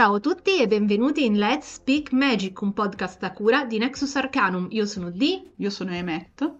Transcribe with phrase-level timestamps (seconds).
[0.00, 4.16] Ciao a tutti e benvenuti in Let's Speak Magic, un podcast a cura di Nexus
[4.16, 4.68] Arcanum.
[4.70, 5.52] Io sono Dee.
[5.56, 6.54] Io sono Emet.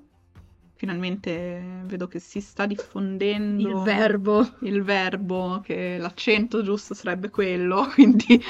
[0.74, 4.46] Finalmente vedo che si sta diffondendo Il verbo.
[4.60, 8.44] il verbo, che l'accento giusto sarebbe quello, quindi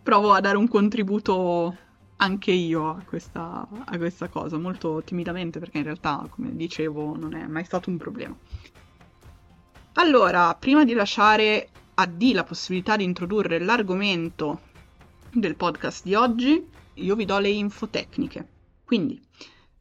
[0.00, 1.76] provo a dare un contributo
[2.18, 7.34] anche io a questa, a questa cosa, molto timidamente perché in realtà, come dicevo, non
[7.34, 8.36] è mai stato un problema.
[9.94, 14.60] Allora, prima di lasciare a D la possibilità di introdurre l'argomento
[15.30, 18.48] del podcast di oggi, io vi do le info tecniche.
[18.86, 19.20] Quindi,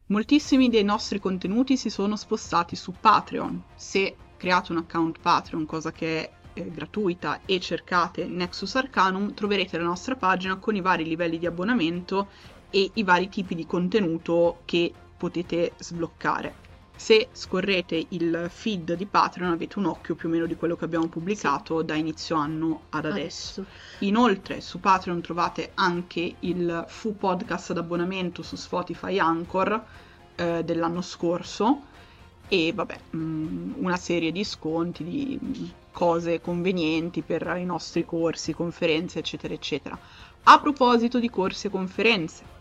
[0.08, 3.64] moltissimi dei nostri contenuti si sono spostati su Patreon.
[3.74, 9.78] Se create un account Patreon, cosa che è eh, gratuita, e cercate Nexus Arcanum, troverete
[9.78, 12.28] la nostra pagina con i vari livelli di abbonamento
[12.70, 16.68] e i vari tipi di contenuto che potete sbloccare.
[17.00, 20.84] Se scorrete il feed di Patreon avete un occhio più o meno di quello che
[20.84, 23.64] abbiamo pubblicato da inizio anno ad adesso.
[24.00, 29.82] Inoltre su Patreon trovate anche il fu podcast ad abbonamento su Spotify Anchor
[30.36, 31.84] eh, dell'anno scorso
[32.50, 39.20] e vabbè mh, una serie di sconti, di cose convenienti per i nostri corsi, conferenze
[39.20, 39.98] eccetera eccetera.
[40.44, 42.58] A proposito di corsi e conferenze,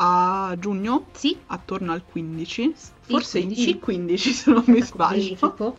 [0.00, 3.78] a giugno, Sì, attorno al 15, forse il 15.
[3.78, 5.76] 15, se non mi sbaglio.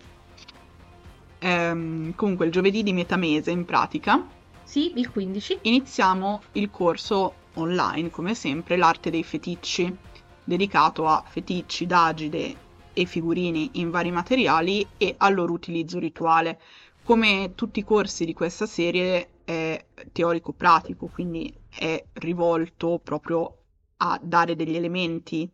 [1.39, 4.21] Ehm, comunque il giovedì di metà mese in pratica
[4.63, 5.59] Sì, il 15.
[5.61, 9.95] iniziamo il corso online, come sempre, l'arte dei feticci,
[10.43, 16.59] dedicato a feticci, d'agide e figurini in vari materiali e al loro utilizzo rituale.
[17.03, 23.58] Come tutti i corsi di questa serie è teorico-pratico, quindi è rivolto proprio
[24.01, 25.49] a dare degli elementi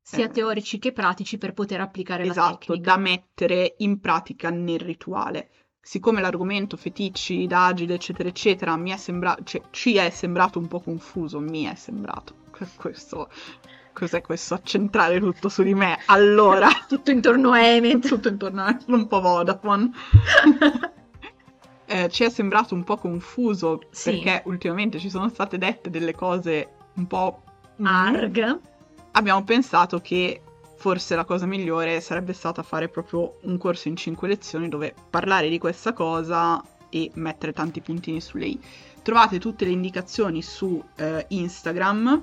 [0.00, 2.90] Sia eh, teorici che pratici per poter applicare la esatto, tecnica.
[2.94, 5.50] da mettere in pratica nel rituale.
[5.80, 10.80] Siccome l'argomento feticci, d'agile, eccetera, eccetera, mi è sembrato, cioè, ci è sembrato un po'
[10.80, 12.34] confuso, mi è sembrato.
[12.76, 13.28] Questo,
[13.92, 15.98] cos'è questo accentrare tutto su di me?
[16.06, 18.00] Allora, Tutto intorno a Emmet.
[18.08, 19.90] tutto intorno a un po' Vodafone.
[21.86, 24.12] Eh, ci è sembrato un po' confuso Sì.
[24.12, 27.42] perché ultimamente ci sono state dette delle cose un po'
[27.82, 28.60] Arg.
[29.12, 30.40] abbiamo pensato che
[30.76, 35.48] forse la cosa migliore sarebbe stata fare proprio un corso in 5 lezioni dove parlare
[35.48, 38.60] di questa cosa e mettere tanti puntini sulle i.
[39.02, 42.22] Trovate tutte le indicazioni su eh, Instagram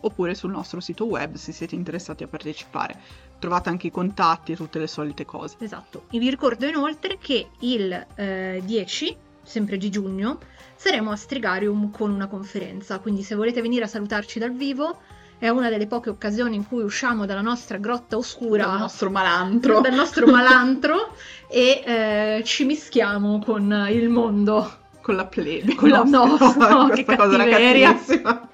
[0.00, 2.98] oppure sul nostro sito web se siete interessati a partecipare.
[3.38, 5.56] Trovate anche i contatti e tutte le solite cose.
[5.58, 6.04] Esatto.
[6.10, 10.38] E vi ricordo inoltre che il eh, 10, sempre di giugno,
[10.76, 15.00] saremo a Strigarium con una conferenza, quindi se volete venire a salutarci dal vivo
[15.38, 19.80] è una delle poche occasioni in cui usciamo dalla nostra grotta oscura, Il nostro malantro.
[19.80, 21.14] dal nostro malantro
[21.48, 24.70] e eh, ci mischiamo con il mondo.
[25.00, 25.74] Con la plebe.
[25.74, 28.48] Con la- no, no, che questa cosa era cattivissima.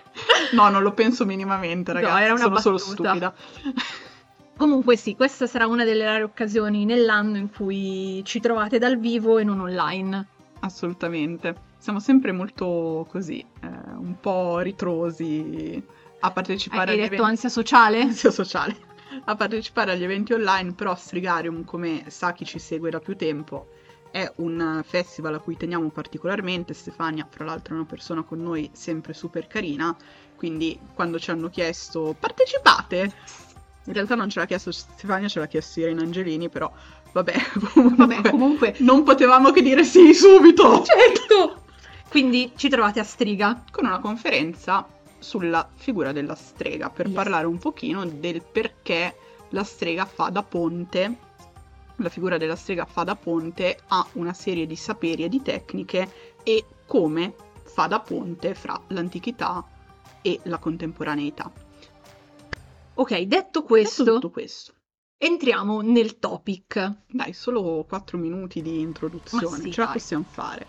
[0.53, 2.23] No, non lo penso minimamente, No, ragazzi.
[2.23, 2.95] era una Sono solo battuta.
[3.03, 3.35] stupida.
[4.57, 9.39] Comunque sì, questa sarà una delle rare occasioni nell'anno in cui ci trovate dal vivo
[9.39, 10.27] e non online.
[10.67, 11.55] Assolutamente.
[11.79, 15.81] Siamo sempre molto così, eh, un po' ritrosi
[16.21, 18.01] a partecipare Hai detto eventi ansia sociale?
[18.03, 18.77] ansia sociale.
[19.25, 23.69] A partecipare agli eventi online, però Strigarium, come sa chi ci segue da più tempo,
[24.11, 26.75] è un festival a cui teniamo particolarmente.
[26.75, 29.97] Stefania, fra l'altro, è una persona con noi sempre super carina,
[30.35, 33.13] quindi quando ci hanno chiesto partecipate,
[33.85, 36.73] in realtà non ce l'ha chiesto Stefania, ce l'ha chiesto Irene Angelini, però
[37.23, 37.35] vabbè,
[37.73, 40.83] comunque, Vabbè, comunque, non potevamo che dire sì subito.
[40.85, 41.63] certo!
[42.09, 43.65] Quindi ci trovate a Striga.
[43.71, 44.87] con una conferenza
[45.19, 47.15] sulla figura della strega per Yes.
[47.15, 49.17] parlare un pochino del perché
[49.51, 51.17] la strega fa da ponte,
[51.97, 56.09] la figura della strega fa da ponte a una serie di saperi e di tecniche
[56.43, 57.35] e come
[57.65, 59.65] fa da ponte fra l'antichità
[60.23, 61.51] e la contemporaneità.
[62.95, 64.73] Ok, detto Detto questo, tutto questo.
[65.19, 66.99] Entriamo nel topic.
[67.07, 69.95] Dai, solo 4 minuti di introduzione, sì, ce la dai.
[69.95, 70.67] possiamo fare.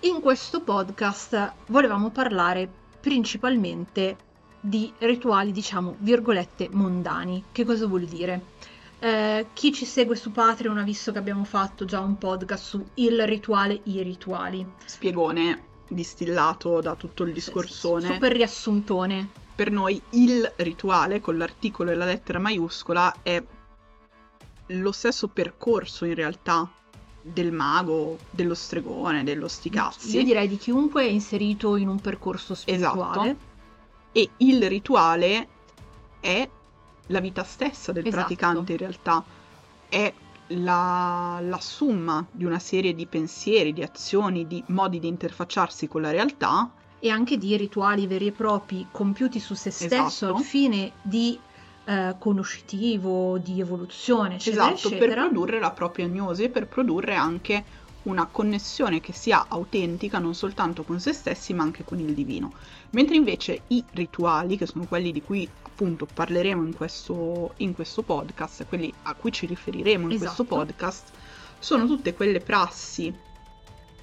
[0.00, 2.70] In questo podcast volevamo parlare
[3.00, 4.16] principalmente
[4.60, 7.44] di rituali, diciamo, virgolette, mondani.
[7.50, 8.56] Che cosa vuol dire?
[9.00, 12.84] Eh, chi ci segue su Patreon ha visto che abbiamo fatto già un podcast su
[12.94, 14.66] il rituale, i rituali.
[14.84, 18.12] Spiegone distillato da tutto il discorsone.
[18.12, 19.46] Super riassuntone.
[19.58, 23.42] Per noi il rituale con l'articolo e la lettera maiuscola è
[24.66, 26.70] lo stesso percorso in realtà
[27.20, 30.14] del mago, dello stregone, dello sticazzi.
[30.14, 33.30] Io direi di chiunque è inserito in un percorso spirituale.
[33.30, 33.36] Esatto.
[34.12, 35.48] E il rituale
[36.20, 36.48] è
[37.08, 38.22] la vita stessa del Esatto.
[38.26, 39.24] praticante in realtà.
[39.88, 40.14] È
[40.46, 46.02] la, la somma di una serie di pensieri, di azioni, di modi di interfacciarsi con
[46.02, 50.34] la realtà e anche di rituali veri e propri compiuti su se stesso Esatto.
[50.34, 51.38] al fine di
[51.84, 55.22] eh, conoscitivo, di evoluzione, eccetera, esatto, per eccetera.
[55.22, 57.64] produrre la propria agnosi e per produrre anche
[58.04, 62.52] una connessione che sia autentica non soltanto con se stessi ma anche con il divino.
[62.90, 68.02] Mentre invece i rituali, che sono quelli di cui appunto parleremo in questo, in questo
[68.02, 70.56] podcast, quelli a cui ci riferiremo in questo Esatto.
[70.56, 71.10] podcast,
[71.58, 73.12] sono tutte quelle prassi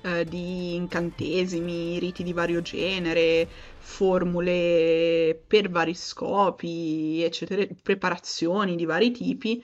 [0.05, 3.49] eh, di incantesimi, riti di vario genere,
[3.79, 9.63] formule per vari scopi, eccetera, preparazioni di vari tipi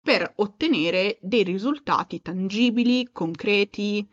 [0.00, 4.06] per ottenere dei risultati tangibili, concreti,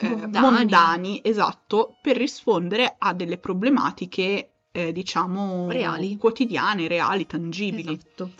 [0.00, 0.40] eh, Mondani.
[0.40, 6.16] mondani, esatto, per rispondere a delle problematiche, eh, diciamo, Reali.
[6.16, 7.92] quotidiane, reali, tangibili.
[7.92, 8.30] Esatto.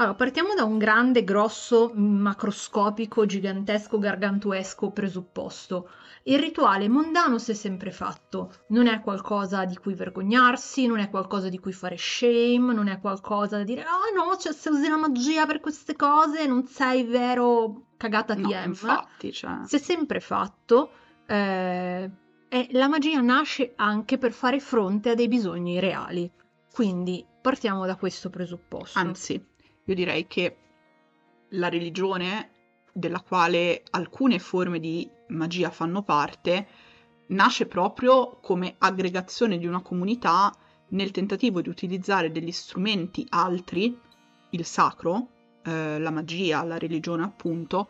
[0.00, 5.90] Allora, partiamo da un grande, grosso, macroscopico, gigantesco, gargantuesco presupposto.
[6.22, 11.10] Il rituale mondano si è sempre fatto, non è qualcosa di cui vergognarsi, non è
[11.10, 14.88] qualcosa di cui fare shame, non è qualcosa da dire ah no, cioè se usi
[14.88, 18.68] la magia per queste cose non sei vero cagata No, TM.
[18.68, 20.92] infatti, cioè, Si è sempre fatto
[21.26, 22.10] eh,
[22.48, 26.30] e la magia nasce anche per fare fronte a dei bisogni reali.
[26.72, 28.98] Quindi partiamo da questo presupposto.
[28.98, 29.44] anzi,
[29.90, 30.56] io direi che
[31.50, 32.50] la religione
[32.92, 36.66] della quale alcune forme di magia fanno parte
[37.28, 40.52] nasce proprio come aggregazione di una comunità
[40.90, 43.96] nel tentativo di utilizzare degli strumenti altri,
[44.50, 45.28] il sacro,
[45.64, 47.88] eh, la magia, la religione appunto,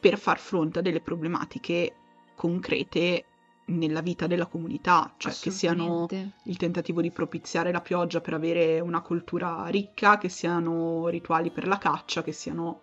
[0.00, 1.94] per far fronte a delle problematiche
[2.36, 3.24] concrete
[3.66, 6.06] nella vita della comunità, cioè che siano
[6.44, 11.66] il tentativo di propiziare la pioggia per avere una cultura ricca, che siano rituali per
[11.66, 12.82] la caccia, che siano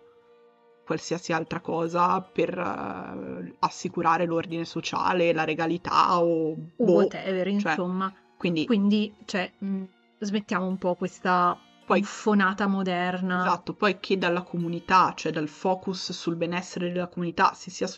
[0.84, 6.92] qualsiasi altra cosa per eh, assicurare l'ordine sociale, la regalità o o boh.
[6.92, 8.12] whatever, cioè, insomma.
[8.36, 9.84] Quindi, Quindi, cioè, mh,
[10.18, 13.40] smettiamo un po' questa Poi- buffonata moderna.
[13.40, 17.88] esatto, poi che dalla comunità, cioè dal focus sul benessere della comunità, si sia-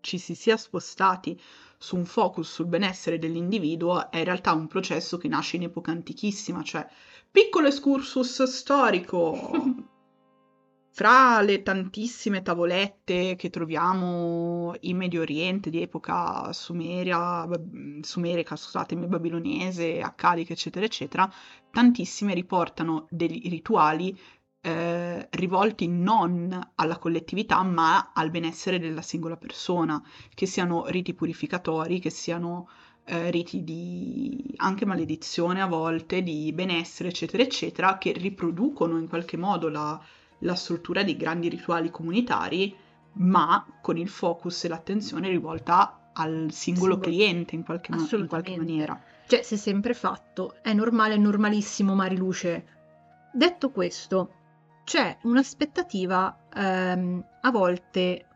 [0.00, 1.38] ci si sia spostati
[1.82, 5.90] su un focus sul benessere dell'individuo è in realtà un processo che nasce in epoca
[5.90, 6.86] antichissima, cioè
[7.30, 9.88] piccolo excursus storico.
[10.92, 17.48] Fra le tantissime tavolette che troviamo in Medio Oriente di epoca sumeria,
[18.02, 21.32] sumerica, scusatemi, babilonese, accadica, eccetera, eccetera,
[21.70, 24.14] tantissime riportano dei rituali
[24.62, 30.02] eh, rivolti non alla collettività, ma al benessere della singola persona,
[30.34, 32.68] che siano riti purificatori, che siano
[33.04, 39.36] eh, riti di anche maledizione a volte, di benessere, eccetera, eccetera, che riproducono in qualche
[39.36, 39.98] modo la,
[40.40, 42.74] la struttura di grandi rituali comunitari,
[43.12, 46.98] ma con il focus e l'attenzione rivolta al singolo Singolo.
[46.98, 48.58] cliente in qualche, ma- in qualche Assolutamente.
[48.58, 49.02] maniera.
[49.26, 52.78] Cioè, si è sempre fatto, è normale, è normalissimo, Mariluce.
[53.32, 54.34] Detto questo,
[54.84, 58.26] c'è un'aspettativa ehm, a volte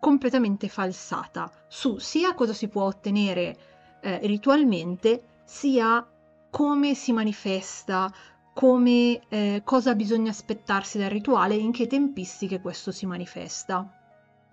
[0.00, 3.56] completamente falsata su sia cosa si può ottenere
[4.00, 6.06] eh, ritualmente, sia
[6.50, 8.12] come si manifesta,
[8.52, 13.86] come eh, cosa bisogna aspettarsi dal rituale e in che tempistiche questo si manifesta.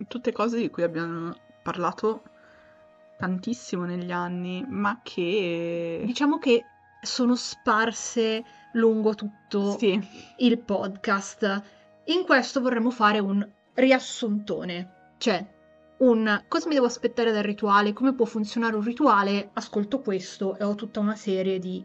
[0.08, 2.24] Tutte cose di cui abbiamo parlato
[3.18, 6.03] tantissimo negli anni, ma che...
[6.06, 6.65] Diciamo che
[7.01, 8.44] sono sparse
[8.75, 10.00] lungo tutto Sì,
[10.38, 11.63] il podcast.
[12.05, 15.53] In questo vorremmo fare un riassuntone, cioè
[15.98, 20.63] un cosa mi devo aspettare dal rituale, come può funzionare un rituale, ascolto questo e
[20.63, 21.84] ho tutta una serie di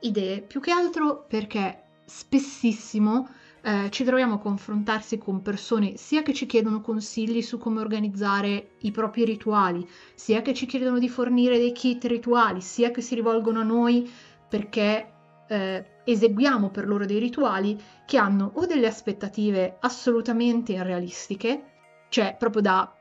[0.00, 3.28] idee, più che altro perché spessissimo
[3.62, 8.76] eh, ci troviamo a confrontarsi con persone sia che ci chiedono consigli su come organizzare
[8.80, 13.14] i propri rituali, sia che ci chiedono di fornire dei kit rituali, sia che si
[13.14, 14.08] rivolgono a noi
[14.48, 15.12] perché
[15.48, 21.64] eh, eseguiamo per loro dei rituali che hanno o delle aspettative assolutamente irrealistiche,
[22.08, 22.94] cioè proprio da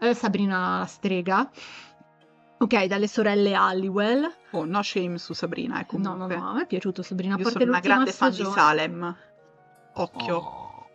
[0.00, 1.50] eh, Sabrina la strega,
[2.58, 4.30] ok, dalle sorelle Halliwell.
[4.52, 7.48] oh, no shame su Sabrina, eh, No, no, no, a me è piaciuto Sabrina, Io
[7.48, 8.44] sono una grande fan di.
[8.44, 9.16] Salem.
[9.94, 10.86] Occhio, Oh.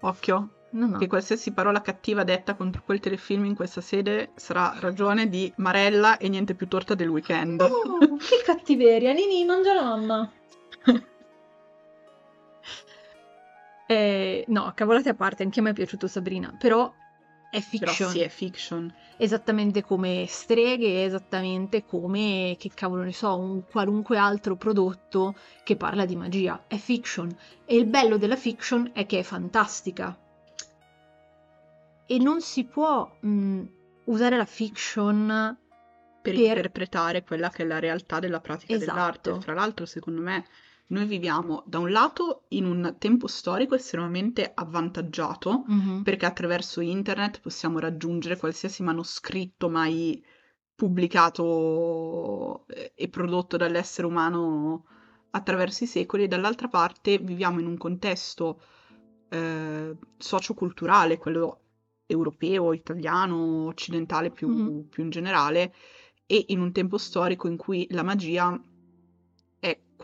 [0.00, 0.98] occhio, No, no.
[0.98, 6.16] che qualsiasi parola cattiva detta contro quel telefilm in questa sede sarà ragione di Marella
[6.18, 7.60] e niente più torta del weekend.
[7.60, 10.30] Oh, che cattiveria, Nini, mangia la mamma.
[13.86, 16.92] Eh, no, cavolate a parte, anche a me è piaciuto Sabrina, però
[17.50, 18.10] è Però fiction.
[18.10, 18.92] sì, è fiction.
[19.16, 26.04] esattamente come streghe, esattamente come, che cavolo ne so, un qualunque altro prodotto che parla
[26.04, 26.64] di magia.
[26.66, 27.34] È fiction.
[27.64, 30.18] E il bello della fiction è che è fantastica.
[32.06, 33.62] e non si può mh,
[34.04, 35.58] usare la fiction
[36.20, 38.90] per, Per- interpretare quella che è la realtà della pratica Esatto.
[38.92, 39.40] dell'arte.
[39.40, 40.44] Fra l'altro, secondo me,
[40.88, 46.02] noi viviamo da un lato in un tempo storico estremamente avvantaggiato, Mhm.
[46.02, 50.22] perché attraverso internet possiamo raggiungere qualsiasi manoscritto mai
[50.74, 54.84] pubblicato eh, e prodotto dall'essere umano
[55.30, 58.60] attraverso i secoli, e dall'altra parte viviamo in un contesto
[59.30, 61.60] eh, socioculturale, quello
[62.06, 64.88] europeo, italiano, occidentale più, Mhm.
[64.90, 65.74] più in generale,
[66.26, 68.56] e in un tempo storico in cui la magia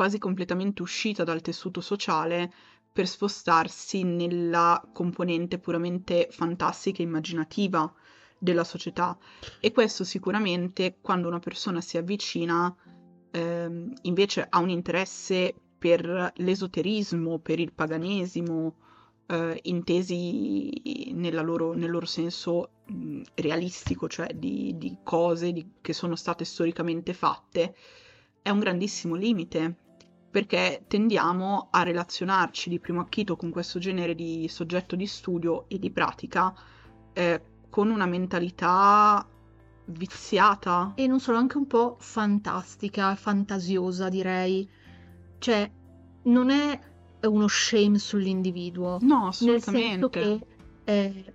[0.00, 2.50] quasi completamente uscita dal tessuto sociale
[2.90, 7.92] per spostarsi nella componente puramente fantastica e immaginativa
[8.38, 9.18] della società.
[9.60, 12.74] E questo sicuramente quando una persona si avvicina
[13.30, 18.76] ehm, invece ha un interesse per l'esoterismo, per il paganesimo,
[19.26, 26.16] eh, intesi loro- nel loro senso mh, realistico, cioè di, di cose di- che sono
[26.16, 27.74] state storicamente fatte,
[28.40, 29.88] è un grandissimo limite
[30.30, 35.78] perché tendiamo a relazionarci di primo acchito con questo genere di soggetto di studio e
[35.78, 36.54] di pratica
[37.12, 39.26] eh, con una mentalità
[39.86, 40.92] viziata.
[40.94, 44.68] E non solo, anche un po' fantastica, fantasiosa, direi.
[45.38, 45.70] Cioè,
[46.22, 46.78] non è
[47.22, 48.98] uno shame sull'individuo.
[49.00, 50.08] No, Nel senso assolutamente.
[50.10, 50.46] che
[50.84, 51.34] eh,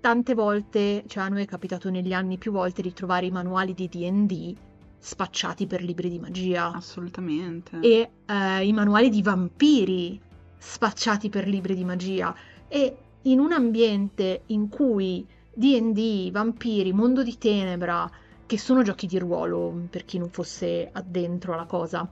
[0.00, 3.74] tante volte, cioè a noi è capitato negli anni più volte di trovare i manuali
[3.74, 4.56] di D&D
[5.04, 7.80] spacciati per libri di magia Assolutamente.
[7.80, 10.20] e eh, i manuali di vampiri
[10.56, 12.32] spacciati per libri di magia
[12.68, 18.08] e in un ambiente in cui D&D, vampiri, mondo di tenebra,
[18.46, 22.08] che sono giochi di ruolo per chi non fosse addentro alla cosa,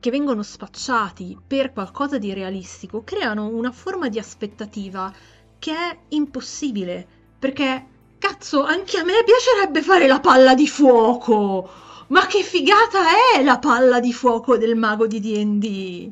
[0.00, 5.12] che vengono spacciati per qualcosa di realistico, creano una forma di aspettativa
[5.60, 7.06] che è impossibile,
[7.38, 7.86] perché
[8.22, 11.68] cazzo, anche a me piacerebbe fare la palla di fuoco.
[12.08, 13.00] Ma che figata
[13.34, 16.10] è la palla di fuoco del mago di D&D?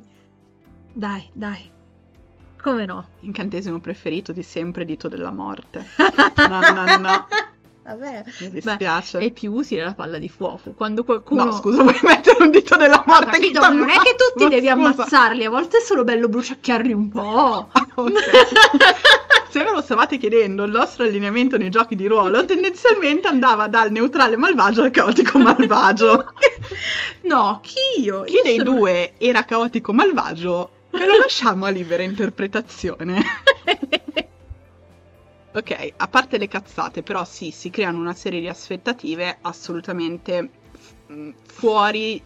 [0.93, 1.71] Dai, dai.
[2.61, 3.07] Come no?
[3.21, 5.87] Incantesimo preferito di sempre, dito della morte.
[6.51, 7.27] No, no, no.
[7.85, 8.25] Vabbè.
[8.41, 9.19] Mi Beh, dispiace.
[9.19, 10.73] è più utile la palla di fuoco.
[10.73, 11.45] Quando qualcuno...
[11.45, 13.31] No, scusa, vuoi mettere un dito della morte?
[13.31, 14.73] capito, non è che tutti devi scusa.
[14.73, 17.69] ammazzarli, a volte è solo bello bruciacchiarli un po'.
[17.73, 18.13] Ah, ok.
[19.51, 23.91] Se ve lo stavate chiedendo, il nostro allineamento nei giochi di ruolo tendenzialmente andava dal
[23.91, 26.33] neutrale malvagio al caotico malvagio.
[27.23, 28.23] No, chi io?
[28.23, 30.71] Chi Io dei sono- due era caotico malvagio?
[30.91, 33.23] Ve lo lasciamo a libera interpretazione.
[35.53, 40.49] Ok, a parte le cazzate, però sì, si creano una serie di aspettative assolutamente
[41.11, 42.23] mm, fuori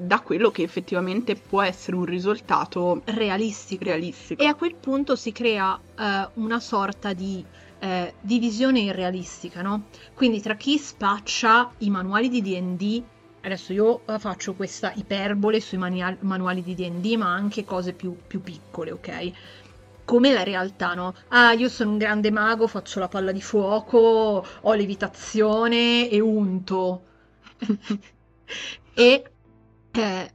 [0.00, 3.84] da quello che effettivamente può essere un risultato Realistico.
[3.84, 4.42] realistico.
[4.42, 7.44] E a quel punto si crea eh, una sorta di
[7.80, 9.84] eh, divisione irrealistica, no?
[10.14, 13.02] Quindi tra chi spaccia i manuali di D&D,
[13.42, 18.16] adesso io eh, faccio questa iperbole sui mania- manuali di D&D, ma anche cose più,
[18.26, 19.30] più piccole, ok?
[20.06, 21.14] Come la realtà, no?
[21.28, 27.02] Ah, io sono un grande mago, faccio la palla di fuoco, ho levitazione e unto.
[28.94, 29.24] e
[29.92, 30.30] eh,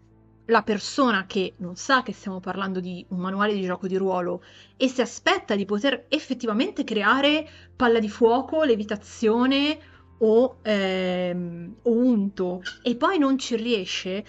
[0.47, 4.43] la persona che non sa che stiamo parlando di un manuale di gioco di ruolo
[4.77, 9.77] e si aspetta di poter effettivamente creare palla di fuoco, levitazione
[10.19, 14.25] o, ehm, o unto e poi non ci riesce,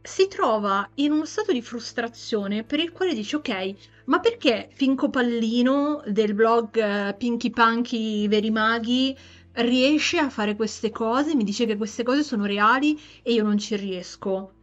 [0.00, 3.74] si trova in uno stato di frustrazione per il quale dice ok,
[4.06, 9.16] ma perché Finco Pallino del blog eh, Pinky Punky Veri Maghi
[9.54, 13.58] riesce a fare queste cose, mi dice che queste cose sono reali e io non
[13.58, 14.54] ci riesco?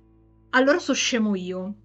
[0.52, 1.76] allora so scemo io.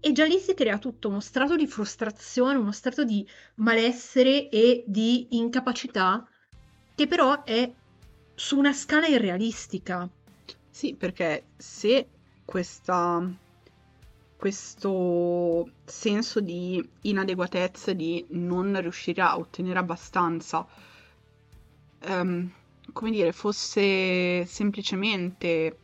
[0.00, 4.84] E già lì si crea tutto uno strato di frustrazione, uno strato di malessere e
[4.86, 6.26] di incapacità
[6.94, 7.70] che però è
[8.34, 10.08] su una scala irrealistica.
[10.70, 12.06] Sì, perché se
[12.44, 13.28] questa,
[14.36, 20.66] questo senso di inadeguatezza, di non riuscire a ottenere abbastanza,
[22.00, 22.50] ehm,
[22.92, 25.78] come dire, fosse semplicemente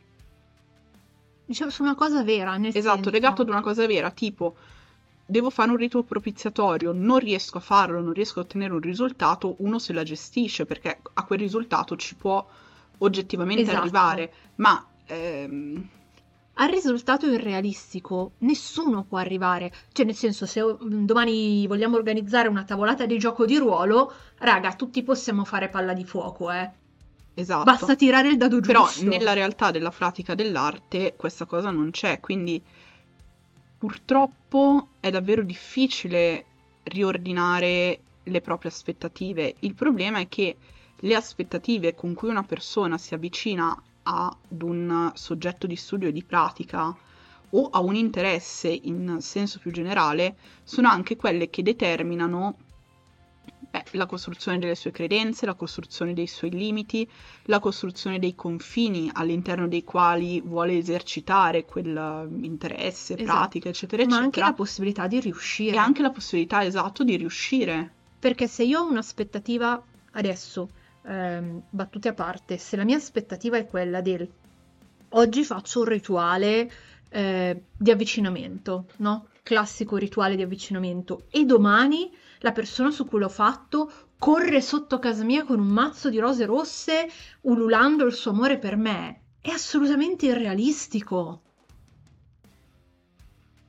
[1.47, 4.55] Diciamo su una cosa vera, nel Esatto, senso- legato ad una cosa vera, tipo
[5.27, 9.55] devo fare un rito propiziatorio, non riesco a farlo, non riesco a ottenere un risultato,
[9.59, 12.45] uno se la gestisce perché a quel risultato ci può
[12.99, 13.77] oggettivamente Esatto.
[13.77, 15.87] arrivare, ma ehm,
[16.57, 19.73] Al risultato irrealistico nessuno può arrivare.
[19.91, 24.73] Cioè, nel senso, se mm, domani vogliamo organizzare una tavolata di gioco di ruolo, raga,
[24.73, 26.69] tutti possiamo fare palla di fuoco, eh.
[27.33, 27.63] esatto.
[27.65, 29.03] Basta tirare il dado Però giusto.
[29.03, 32.61] nella realtà della pratica dell'arte questa cosa non c'è, quindi
[33.77, 36.45] purtroppo è davvero difficile
[36.83, 39.55] riordinare le proprie aspettative.
[39.59, 40.55] Il problema è che
[40.99, 46.23] le aspettative con cui una persona si avvicina ad un soggetto di studio e di
[46.23, 46.95] pratica
[47.51, 52.57] o a un interesse in senso più generale sono anche quelle che determinano
[53.69, 57.09] beh, la costruzione delle sue credenze, la costruzione dei suoi limiti,
[57.43, 63.37] la costruzione dei confini all'interno dei quali vuole esercitare quell'interesse, esatto.
[63.37, 64.19] pratica, eccetera, eccetera.
[64.19, 65.75] Ma anche la possibilità di riuscire.
[65.75, 67.91] E anche la possibilità, esatto, di riuscire.
[68.19, 69.81] Perché se io ho un'aspettativa
[70.11, 70.69] adesso,
[71.05, 74.27] ehm, battute a parte, se la mia aspettativa è quella del
[75.09, 76.71] oggi faccio un rituale
[77.09, 79.27] eh, di avvicinamento, no?
[79.43, 85.23] Classico rituale di avvicinamento e domani la persona su cui l'ho fatto corre sotto casa
[85.23, 87.09] mia con un mazzo di rose rosse
[87.41, 89.21] ululando il suo amore per me.
[89.39, 91.41] È assolutamente irrealistico.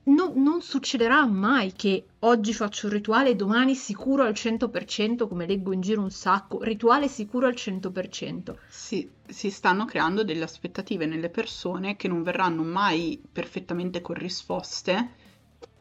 [0.09, 5.47] No, non succederà mai che oggi faccio un rituale e domani sicuro al 100%, come
[5.47, 8.57] leggo in giro un sacco, rituale sicuro al 100%.
[8.69, 15.11] Sì, si stanno creando delle aspettative nelle persone che non verranno mai perfettamente corrisposte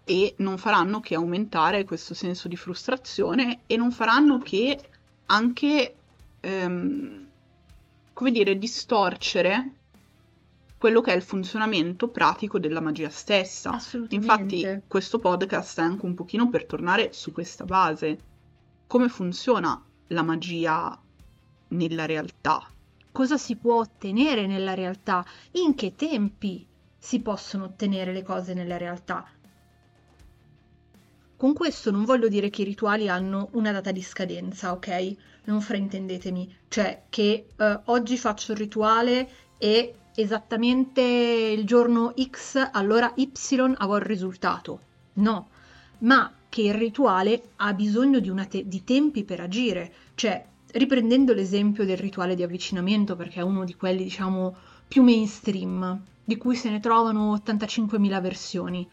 [0.04, 4.80] e non faranno che aumentare questo senso di frustrazione e non faranno che
[5.28, 5.96] anche,
[6.40, 7.28] ehm,
[8.12, 9.72] come dire, distorcere
[10.86, 13.72] quello che è il funzionamento pratico della magia stessa.
[13.72, 14.56] Assolutamente.
[14.56, 18.20] Infatti questo podcast è anche un pochino per tornare su questa base.
[18.86, 20.96] Come funziona la magia
[21.70, 22.70] nella realtà?
[23.12, 25.26] Cosa si può ottenere nella realtà?
[25.54, 26.64] In che tempi
[27.00, 29.28] si possono ottenere le cose nella realtà?
[31.36, 35.16] Con questo non voglio dire che i rituali hanno una data di scadenza, ok?
[35.46, 39.28] Non fraintendetemi, cioè che eh, oggi faccio il rituale
[39.58, 43.32] e esattamente il giorno X, allora Y
[43.78, 44.80] avrò il risultato.
[45.14, 45.50] No,
[46.00, 51.86] ma che il rituale ha bisogno di, te- di tempi per agire, cioè riprendendo l'esempio
[51.86, 54.56] del rituale di avvicinamento, perché è uno di quelli, diciamo,
[54.88, 58.88] più mainstream, di cui se ne trovano 85.000 versioni.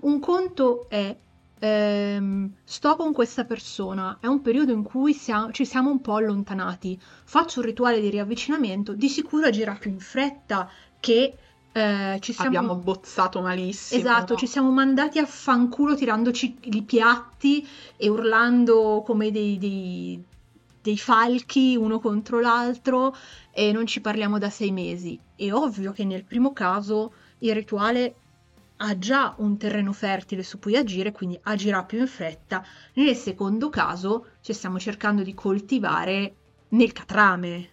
[0.00, 1.16] Un conto è
[1.58, 6.14] ehm, sto con questa persona, è un periodo in cui siamo, ci siamo un po'
[6.14, 10.68] allontanati, faccio un rituale di riavvicinamento, di sicuro agirà più in fretta
[11.00, 11.36] che
[11.72, 12.48] eh, ci siamo...
[12.48, 14.00] Abbiamo bozzato malissimo.
[14.00, 14.38] Esatto, no?
[14.38, 17.66] ci siamo mandati a fanculo tirandoci i piatti
[17.96, 20.22] e urlando come dei, dei,
[20.80, 23.14] dei falchi uno contro l'altro
[23.52, 25.18] e non ci parliamo da sei mesi.
[25.36, 28.14] È ovvio che nel primo caso il rituale
[28.78, 32.64] ha già un terreno fertile su cui agire, quindi agirà più in fretta.
[32.94, 36.34] Nel secondo caso ci stiamo cercando di coltivare
[36.68, 37.70] nel catrame.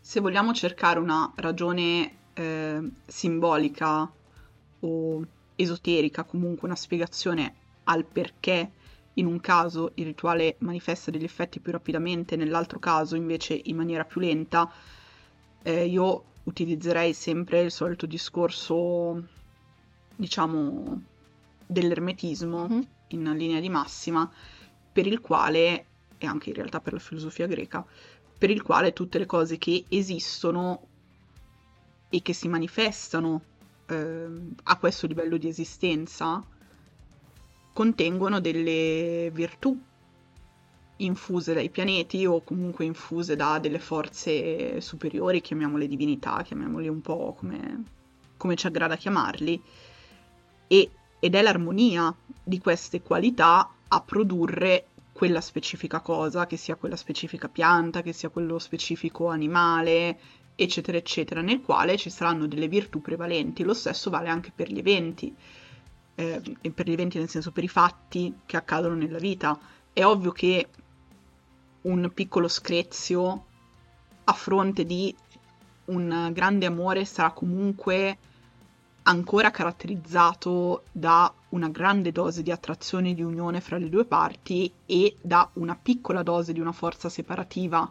[0.00, 4.10] Se vogliamo cercare una ragione eh, simbolica
[4.80, 8.70] o esoterica, comunque una spiegazione al perché
[9.14, 14.04] in un caso il rituale manifesta degli effetti più rapidamente, nell'altro caso invece in maniera
[14.04, 14.70] più lenta,
[15.62, 19.40] eh, io utilizzerei sempre il solito discorso
[20.16, 21.02] diciamo,
[21.66, 22.80] dell'ermetismo mm-hmm.
[23.08, 24.30] in linea di massima,
[24.92, 25.86] per il quale,
[26.18, 27.84] e anche in realtà per la filosofia greca,
[28.38, 30.86] per il quale tutte le cose che esistono
[32.08, 33.42] e che si manifestano
[33.86, 34.26] eh,
[34.64, 36.44] a questo livello di esistenza
[37.72, 39.80] contengono delle virtù
[40.96, 47.34] infuse dai pianeti o comunque infuse da delle forze superiori, chiamiamole divinità, chiamiamoli un po'
[47.36, 47.84] come,
[48.36, 49.62] come ci aggrada chiamarli,
[50.72, 56.96] e, ed è l'armonia di queste qualità a produrre quella specifica cosa, che sia quella
[56.96, 60.18] specifica pianta, che sia quello specifico animale,
[60.54, 63.64] eccetera, eccetera, nel quale ci saranno delle virtù prevalenti.
[63.64, 65.34] Lo stesso vale anche per gli eventi,
[66.14, 66.40] eh,
[66.74, 69.58] per gli eventi nel senso per i fatti che accadono nella vita.
[69.92, 70.68] È ovvio che
[71.82, 73.44] un piccolo screzio
[74.24, 75.14] a fronte di
[75.86, 78.16] un grande amore sarà comunque
[79.04, 84.72] ancora caratterizzato da una grande dose di attrazione e di unione fra le due parti
[84.86, 87.90] e da una piccola dose di una forza separativa.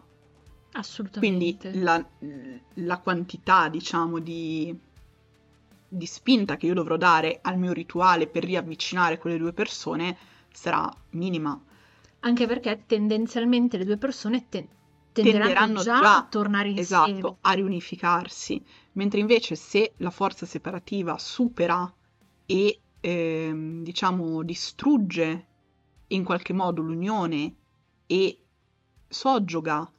[0.72, 1.68] Assolutamente.
[1.68, 2.04] Quindi la,
[2.74, 4.74] la quantità, diciamo, di,
[5.86, 10.16] di spinta che io dovrò dare al mio rituale per riavvicinare quelle due persone
[10.50, 11.60] sarà minima.
[12.20, 14.68] Anche perché tendenzialmente le due persone te-
[15.12, 17.12] tenderanno, tenderanno già, già, a tornare insieme.
[17.12, 18.64] Esatto, a riunificarsi.
[18.92, 21.92] Mentre invece se la forza separativa supera
[22.46, 25.46] e eh, diciamo distrugge
[26.08, 27.54] in qualche modo l'unione
[28.06, 28.38] e
[29.08, 29.90] soggioga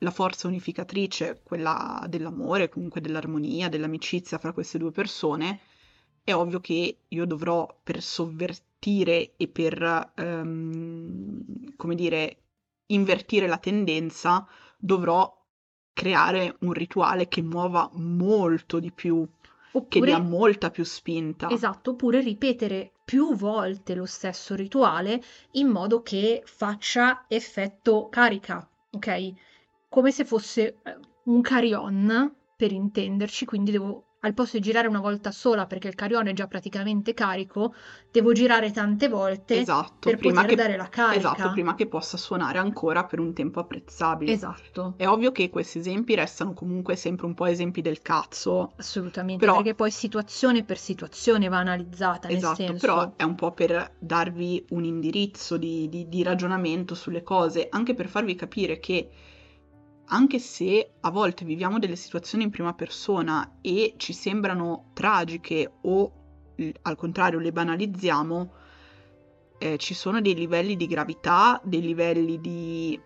[0.00, 5.60] la forza unificatrice, quella dell'amore, comunque dell'armonia, dell'amicizia fra queste due persone,
[6.22, 12.36] è ovvio che io dovrò, per, sovver- smentire e per, ehm, come dire,
[12.86, 14.46] invertire la tendenza,
[14.78, 15.37] dovrò
[15.98, 19.26] creare un rituale che muova molto di più,
[19.88, 21.50] che dia molta più spinta.
[21.50, 25.20] Esatto, oppure ripetere più volte lo stesso rituale
[25.52, 29.32] in modo che faccia effetto carica, ok?
[29.88, 35.00] Come se fosse eh, un carry-on, per intenderci, quindi devo al posto di girare una
[35.00, 37.72] volta sola perché il carione è già praticamente carico,
[38.10, 41.32] devo girare tante volte esatto, per prima poter che, dare la carica.
[41.32, 44.32] Esatto, prima che possa suonare ancora per un tempo apprezzabile.
[44.32, 44.94] Esatto.
[44.96, 48.72] È ovvio che questi esempi restano comunque sempre un po' esempi del cazzo.
[48.76, 49.56] Assolutamente, però...
[49.56, 52.86] perché poi situazione per situazione va analizzata, esatto, senso...
[52.86, 57.94] però è un po' per darvi un indirizzo di, di, di ragionamento sulle cose, anche
[57.94, 59.10] per farvi capire che
[60.08, 66.12] anche se a volte viviamo delle situazioni in prima persona e ci sembrano tragiche o
[66.82, 68.52] al contrario le banalizziamo,
[69.58, 73.00] eh, ci sono dei livelli di gravità, dei livelli di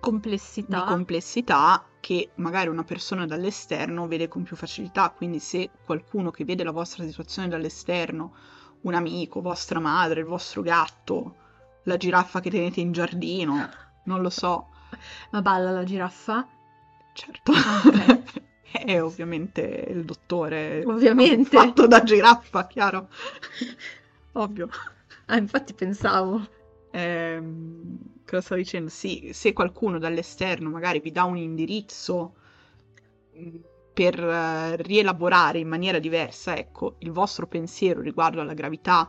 [0.00, 0.80] complessità.
[0.80, 5.10] di complessità che magari una persona dall'esterno vede con più facilità.
[5.10, 8.34] Quindi se qualcuno che vede la vostra situazione dall'esterno,
[8.82, 11.36] un amico, vostra madre, il vostro gatto,
[11.84, 13.68] la giraffa che tenete in giardino,
[14.04, 14.68] non lo so,
[15.30, 16.46] ma balla la giraffa?
[17.12, 17.52] Certo.
[17.52, 18.22] Ah, okay.
[18.84, 20.82] È ovviamente il dottore.
[20.84, 21.56] Ovviamente.
[21.56, 23.08] Fatto da giraffa, chiaro.
[24.32, 24.68] Ovvio.
[25.26, 26.46] Ah, infatti pensavo.
[26.90, 27.42] Eh,
[28.26, 28.90] cosa stavo dicendo?
[28.90, 32.34] Sì, se qualcuno dall'esterno magari vi dà un indirizzo
[33.38, 33.56] mm,
[33.92, 39.08] per uh, rielaborare in maniera diversa, ecco, il vostro pensiero riguardo alla gravità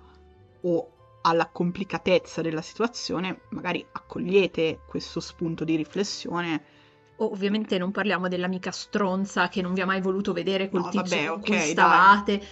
[0.62, 0.95] o
[1.26, 6.64] alla complicatezza della situazione, magari accogliete questo spunto di riflessione.
[7.18, 11.16] Ovviamente non parliamo dell'amica stronza che non vi ha mai voluto vedere col no, tizio
[11.18, 12.38] vabbè, con okay, cui stavate.
[12.38, 12.48] Dai.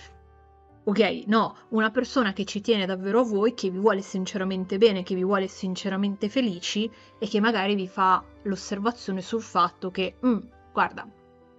[0.85, 5.03] Ok, no, una persona che ci tiene davvero a voi, che vi vuole sinceramente bene,
[5.03, 10.39] che vi vuole sinceramente felici e che magari vi fa l'osservazione sul fatto che, mm,
[10.73, 11.07] guarda,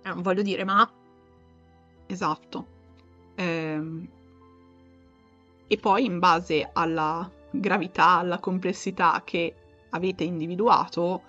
[0.02, 0.90] non voglio dire, ma...
[2.06, 2.66] Esatto.
[3.36, 4.08] Ehm,
[5.66, 9.54] e poi in base alla gravità, alla complessità che
[9.90, 11.22] avete individuato,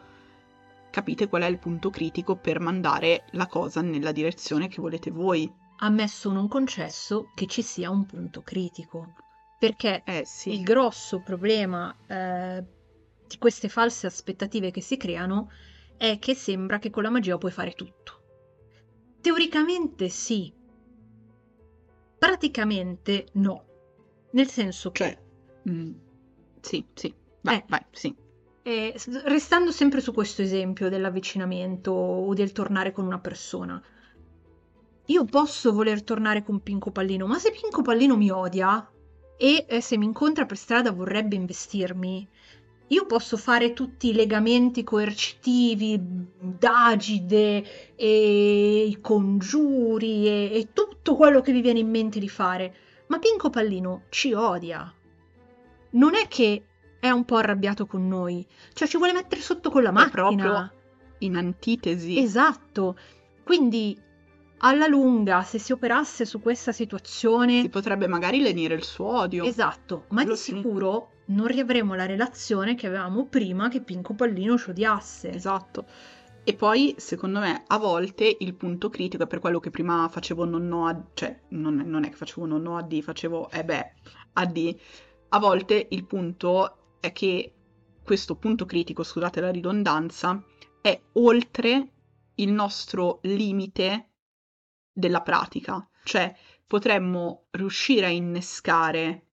[0.89, 5.51] capite qual è il punto critico per mandare la cosa nella direzione che volete voi.
[5.77, 9.13] Ammesso non concesso che ci sia un punto critico,
[9.59, 10.53] perché eh, sì.
[10.53, 12.63] il grosso problema eh,
[13.27, 15.49] di queste false aspettative che si creano
[15.97, 18.21] è che sembra che con la magia puoi fare tutto.
[19.21, 20.53] Teoricamente sì,
[22.17, 23.65] praticamente no.
[24.35, 25.03] Nel senso che...
[25.03, 25.17] Cioè,
[25.69, 25.91] mm,
[26.61, 28.13] sì, sì, vai, eh, vai, sì.
[28.63, 28.95] Eh,
[29.25, 33.81] restando sempre su questo esempio dell'avvicinamento o del tornare con una persona,
[35.07, 38.89] io posso voler tornare con Pinco Pallino, ma se Pinco Pallino mi odia
[39.37, 42.27] e eh, se mi incontra per strada vorrebbe investirmi,
[42.87, 45.99] io posso fare tutti i legamenti coercitivi,
[46.39, 52.75] d'agide, e i congiuri e, e tutto quello che vi viene in mente di fare
[53.07, 54.91] ma Pinco Pallino ci odia.
[55.91, 56.63] Non è che
[56.99, 60.07] è un po' arrabbiato con noi, cioè ci vuole mettere sotto con la macchina.
[60.07, 60.71] È proprio
[61.19, 62.19] in antitesi.
[62.19, 62.97] Esatto.
[63.43, 63.97] Quindi
[64.59, 67.61] alla lunga, se si operasse su questa situazione...
[67.61, 69.43] Si potrebbe magari lenire il suo odio.
[69.43, 74.71] Esatto, ma di sicuro non riavremo la relazione che avevamo prima che Pinco Pallino ci
[74.71, 75.31] odiasse.
[75.31, 75.85] Esatto.
[76.47, 80.45] E poi, secondo me, a volte il punto critico è per quello che prima facevo
[80.45, 81.08] nonno a...
[81.15, 83.93] cioè, non, non è che facevo nonno a D, facevo, eh beh,
[84.34, 84.77] a D.
[85.29, 87.51] A volte il punto è che
[88.03, 90.39] questo punto critico, scusate la ridondanza,
[90.81, 91.93] è oltre
[92.36, 94.12] il nostro limite
[94.93, 95.89] della pratica.
[96.03, 96.31] Cioè,
[96.67, 99.24] potremmo riuscire a innescare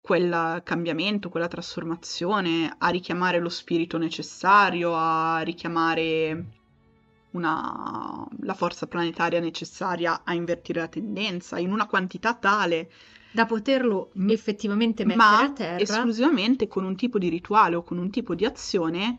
[0.00, 6.44] quel cambiamento, quella trasformazione, a richiamare lo spirito necessario, a richiamare
[7.32, 12.90] una, la forza planetaria necessaria a invertire la tendenza in una quantità tale
[13.32, 15.80] da poterlo effettivamente mettere ma a terra.
[15.80, 19.18] esclusivamente con un tipo di rituale o con un tipo di azione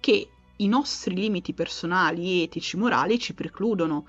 [0.00, 4.06] che i nostri limiti personali, etici, morali ci precludono.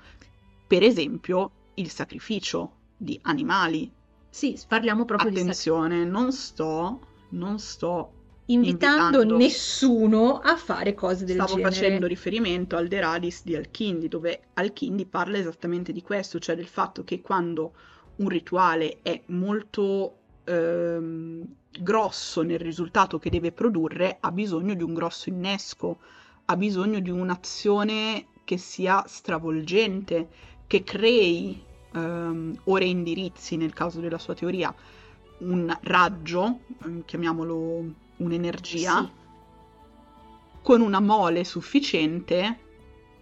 [0.66, 3.90] Per esempio, il sacrificio di animali,
[4.30, 6.02] sì, parliamo proprio Attenzione, di...
[6.02, 8.12] Attenzione, non sto, non sto
[8.46, 11.70] invitando, invitando, nessuno a fare cose del Stavo genere.
[11.70, 16.56] Stavo facendo riferimento al De Radis di Alchindi, dove Alchindi parla esattamente di questo, cioè
[16.56, 17.72] del fatto che quando
[18.16, 21.44] un rituale è molto ehm,
[21.80, 25.98] grosso nel risultato che deve produrre, ha bisogno di un grosso innesco,
[26.46, 30.28] ha bisogno di un'azione che sia stravolgente,
[30.66, 34.74] che crei um, ore indirizzi nel caso della sua teoria,
[35.38, 37.84] un raggio, mm, chiamiamolo
[38.16, 39.10] un'energia, Sì.
[40.62, 42.58] con una mole sufficiente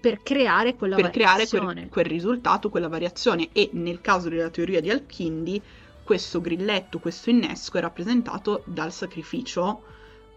[0.00, 3.48] per creare quella per creare quel, quel risultato, quella variazione.
[3.52, 5.60] E nel caso della teoria di Alchindi,
[6.02, 9.82] questo grilletto, questo innesco è rappresentato dal sacrificio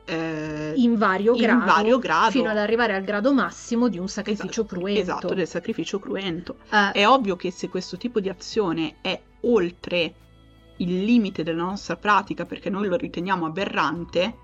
[0.06, 2.32] eh, in vario, in grado, vario grado.
[2.32, 5.00] fino ad arrivare al grado massimo di un sacrificio Esatto, cruento.
[5.02, 6.58] Esatto, del sacrificio cruento.
[6.70, 10.16] Eh, È ovvio che se questo tipo di azione è oltre
[10.78, 14.36] il limite della nostra pratica perché noi lo riteniamo aberrante,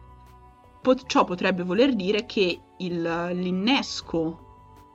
[0.81, 4.41] pot- ciò potrebbe voler dire che il- l'innesco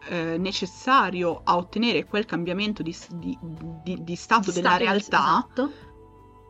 [0.08, 3.38] eh, necessario a ottenere quel cambiamento di, di-
[3.84, 5.72] di- di stato della realtà Esatto,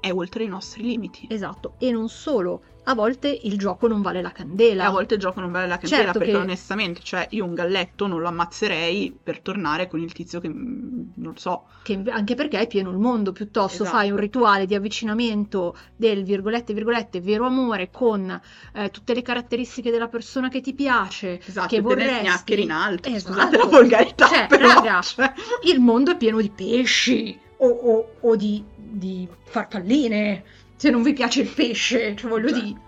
[0.00, 1.26] è oltre i nostri limiti.
[1.30, 1.74] esatto.
[1.78, 4.82] E non solo, a volte il gioco non vale la candela.
[4.82, 7.44] E a volte il gioco non vale la candela Certo perché che- onestamente, cioè, io
[7.44, 11.64] un galletto non lo ammazzerei per tornare con il tizio che mm, non so.
[11.84, 13.96] che anche perché è pieno il mondo, piuttosto Esatto.
[13.98, 18.40] fai un rituale di avvicinamento del virgolette virgolette vero amore con
[18.74, 22.20] eh, tutte le caratteristiche della persona che ti piace, Esatto, che vorresti.
[22.26, 23.08] sgnaccheri in alto.
[23.08, 23.32] Esatto.
[23.34, 24.66] Scusate la volgarità, Cioè, però.
[24.74, 25.32] raga, cioè,
[25.64, 30.42] Il mondo è pieno di pesci o, o- o di, di farfalline.
[30.82, 32.80] Se non vi piace il pesce, cioè voglio dire.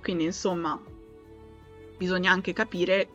[0.00, 0.80] Quindi, insomma,
[1.96, 3.08] bisogna anche capire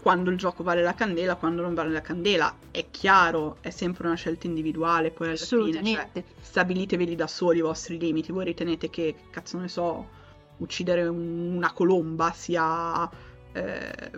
[0.00, 2.56] quando il gioco vale la candela, quando non vale la candela.
[2.70, 7.60] È chiaro, è sempre una scelta individuale, poi alla fine, cioè, stabiliteveli da soli i
[7.60, 8.32] vostri limiti.
[8.32, 10.08] Voi ritenete che, cazzo ne so,
[10.56, 13.06] uccidere un- una colomba sia...
[13.52, 14.10] eh,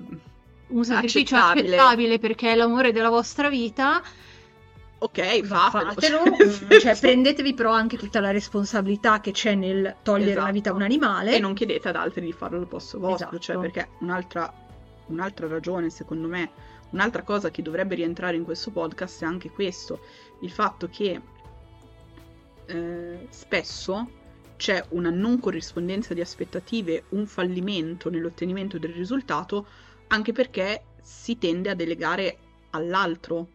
[0.68, 1.74] Un sacrificio accettabile.
[1.76, 4.00] accettabile perché è l'amore della vostra vita.
[5.02, 6.22] Ok, Nel
[6.64, 10.46] mm, cioè prendetevi però anche tutta la responsabilità che c'è nel togliere Esatto.
[10.46, 11.34] la vita a un animale.
[11.36, 13.38] E non chiedete ad altri di farlo al posto vostro, Esatto.
[13.38, 14.52] cioè perché un'altra,
[15.06, 16.50] un'altra ragione, secondo me,
[16.90, 20.00] un'altra cosa che dovrebbe rientrare in questo podcast è anche questo,
[20.42, 21.20] il fatto che
[22.66, 24.10] eh, spesso
[24.56, 29.66] c'è una non corrispondenza di aspettative, un fallimento nell'ottenimento del risultato,
[30.08, 32.36] anche perché si tende a delegare
[32.70, 33.48] all'altro,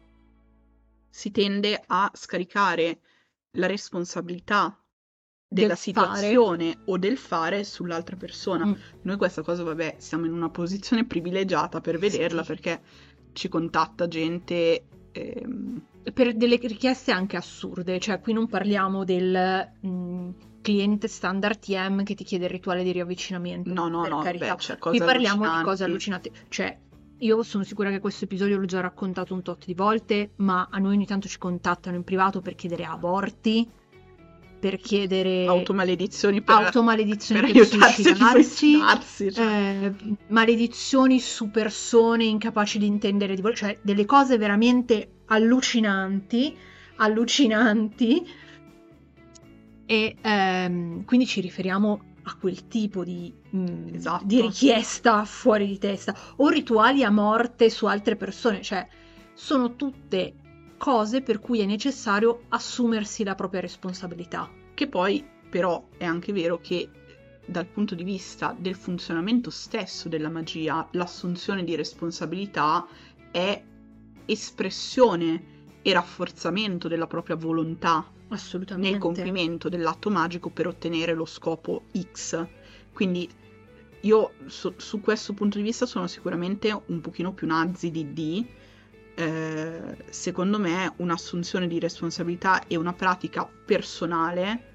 [1.15, 2.99] si tende a scaricare
[3.51, 4.77] la responsabilità
[5.47, 8.65] della Del situazione o del fare sull'altra persona.
[8.65, 8.73] Mm.
[9.03, 12.47] Noi questa cosa, vabbè, siamo in una posizione privilegiata per vederla Sì.
[12.47, 12.81] perché
[13.31, 14.83] ci contatta gente...
[15.13, 15.81] ehm,
[16.13, 20.29] per delle richieste anche assurde, cioè qui non parliamo del mh,
[20.61, 23.71] cliente standard TM che ti chiede il rituale di riavvicinamento.
[23.71, 24.47] no, no, no, carità.
[24.47, 26.31] vabbè, cioè, Qui parliamo di cose allucinanti.
[26.49, 26.77] Cioè,
[27.19, 30.79] io sono sicura che questo episodio l'ho già raccontato un tot di volte, ma a
[30.79, 33.67] noi ogni tanto ci contattano in privato per chiedere aborti,
[34.59, 39.31] per chiedere Automaledizioni per, automaledizioni per per, suicidarsi, suicidarsi.
[39.31, 39.85] cioè.
[39.85, 39.93] eh,
[40.27, 46.55] maledizioni su persone incapaci di intendere di voler, cioè delle cose veramente allucinanti,
[46.95, 48.27] allucinanti.
[49.87, 54.25] E ehm, quindi ci riferiamo a quel tipo di, mm, Esatto.
[54.25, 58.87] di richiesta fuori di testa o rituali a morte su altre persone, cioè
[59.33, 60.35] sono tutte
[60.77, 64.49] cose per cui è necessario assumersi la propria responsabilità.
[64.73, 66.89] Che poi, però, è anche vero che
[67.45, 72.85] dal punto di vista del funzionamento stesso della magia, l'assunzione di responsabilità
[73.31, 73.63] è
[74.25, 78.91] espressione e rafforzamento della propria volontà Assolutamente.
[78.91, 82.45] nel compimento dell'atto magico per ottenere lo scopo X.
[82.93, 83.29] Quindi
[84.01, 88.45] io su, su questo punto di vista sono sicuramente un pochino più nazi di D.
[89.17, 94.73] Eh, secondo me un'assunzione di responsabilità e una pratica personale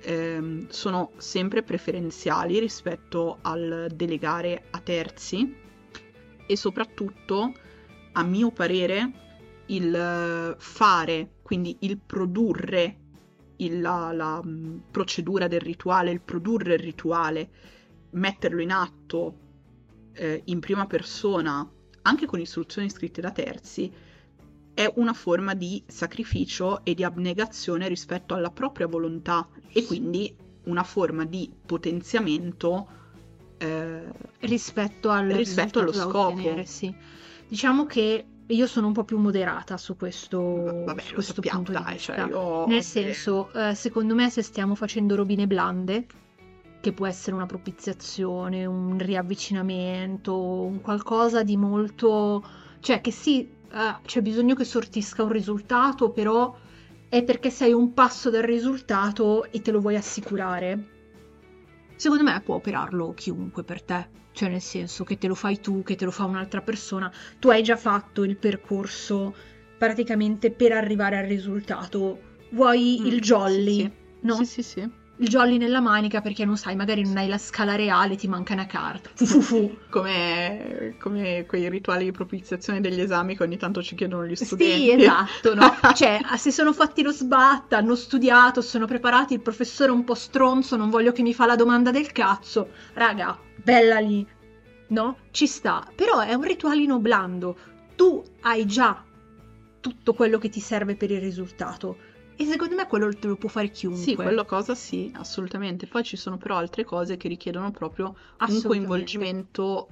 [0.00, 5.56] ehm, sono sempre preferenziali rispetto al delegare a terzi
[6.44, 7.52] e soprattutto,
[8.12, 9.31] a mio parere,
[9.74, 12.96] il eh, fare, quindi il produrre
[13.56, 17.50] il- la, la, mh, procedura del rituale, il produrre il rituale,
[18.10, 19.34] metterlo in atto
[20.14, 21.66] eh, in prima persona,
[22.02, 23.90] anche con istruzioni scritte da terzi,
[24.74, 30.82] è una forma di sacrificio e di abnegazione rispetto alla propria volontà e quindi una
[30.82, 32.88] forma di potenziamento
[33.58, 34.02] eh,
[34.40, 36.18] rispetto al Rispetto allo scopo.
[36.18, 36.94] ottenere, sì.
[37.48, 40.40] Diciamo che io sono un po' più moderata su questo,
[40.84, 42.14] vabbè, su questo sappiamo, punto di dai, vista.
[42.14, 42.66] cioè io...
[42.66, 46.06] Nel senso, eh, secondo me, se stiamo facendo robine blande,
[46.80, 52.44] che può essere una propiziazione, un riavvicinamento, un qualcosa di molto...
[52.80, 56.54] cioè che sì, eh, c'è bisogno che sortisca un risultato, però
[57.08, 60.91] è perché sei un passo dal risultato e te lo vuoi assicurare.
[62.02, 64.08] Secondo me può operarlo chiunque per te.
[64.32, 67.48] Cioè, nel senso che te lo fai tu, che te lo fa un'altra persona, tu
[67.48, 69.32] hai già fatto il percorso
[69.78, 72.20] praticamente per arrivare al risultato.
[72.50, 73.74] Vuoi Mm, il jolly?
[73.74, 73.92] sì, sì.
[74.22, 74.34] no?
[74.34, 74.90] Sì, sì, sì.
[75.22, 78.54] Il jolly nella manica perché non sai, magari non hai la scala reale, ti manca
[78.54, 79.08] una carta.
[79.14, 79.78] Fu fu fu.
[79.88, 84.80] Come, come quei rituali di propiziazione degli esami che ogni tanto ci chiedono gli studenti.
[84.80, 85.76] Sì, esatto, no?
[85.94, 90.14] cioè, si sono fatti lo sbatta, hanno studiato, sono preparati, il professore è un po'
[90.14, 92.70] stronzo, non voglio che mi fa la domanda del cazzo.
[92.94, 94.26] Raga, bella lì,
[94.88, 95.18] no?
[95.30, 95.86] Ci sta.
[95.94, 97.56] Però è un ritualino blando.
[97.94, 99.04] Tu hai già
[99.78, 102.10] tutto quello che ti serve per il risultato.
[102.42, 104.02] E secondo me quello lo può fare chiunque.
[104.02, 105.86] Sì, quello cosa sì, assolutamente.
[105.86, 108.16] Poi ci sono però altre cose che richiedono proprio
[108.48, 109.88] un coinvolgimento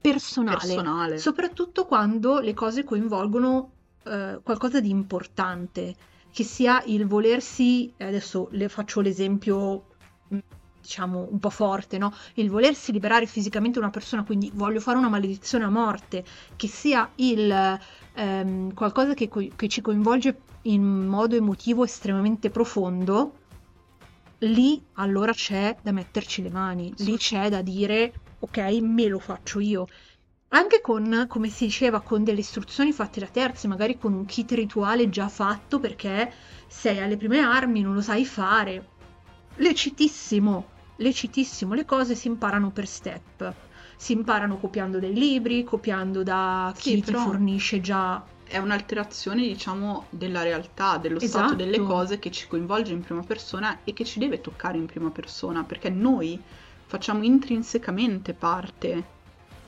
[0.00, 0.58] personale.
[0.58, 1.18] personale.
[1.18, 3.70] soprattutto quando le cose coinvolgono
[4.04, 5.94] eh, qualcosa di importante,
[6.30, 9.86] che sia il volersi, adesso le faccio l'esempio
[10.28, 10.38] mh,
[10.84, 12.14] diciamo un po' forte, no?
[12.34, 16.22] Il volersi liberare fisicamente una persona, quindi voglio fare una maledizione a morte,
[16.56, 17.80] che sia il
[18.14, 23.32] ehm, qualcosa che, co- che ci coinvolge in modo emotivo estremamente profondo,
[24.38, 29.58] lì allora c'è da metterci le mani, lì c'è da dire ok, me lo faccio
[29.58, 29.86] io.
[30.48, 34.52] Anche con, come si diceva, con delle istruzioni fatte da terzi, magari con un kit
[34.52, 36.30] rituale già fatto perché
[36.68, 38.90] sei alle prime armi, non lo sai fare.
[39.56, 43.54] Lecitissimo, lecitissimo, le cose si imparano per step.
[43.96, 50.06] Si imparano copiando dei libri, copiando da chi Sì, ti fornisce già È un'alterazione, diciamo,
[50.10, 51.54] della realtà, dello stato Esatto.
[51.54, 55.10] delle cose che ci coinvolge in prima persona e che ci deve toccare in prima
[55.10, 56.40] persona, perché noi
[56.86, 59.12] facciamo intrinsecamente parte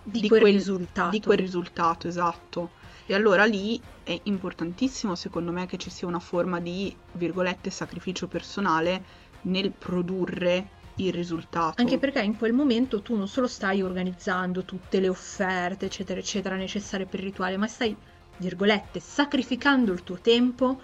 [0.03, 1.09] di, di quel, quel- risultato.
[1.09, 2.73] di quel risultato, esatto.
[3.07, 8.29] E allora lì è importantissimo, secondo me, che ci sia una forma di, virgolette, sacrificio
[8.29, 9.05] personale
[9.43, 11.81] nel produrre il risultato.
[11.81, 16.57] Anche perché in quel momento tu non solo stai organizzando tutte le offerte, eccetera, eccetera,
[16.57, 17.95] necessarie per il rituale, ma stai,
[18.39, 20.81] virgolette, sacrificando il tuo tempo,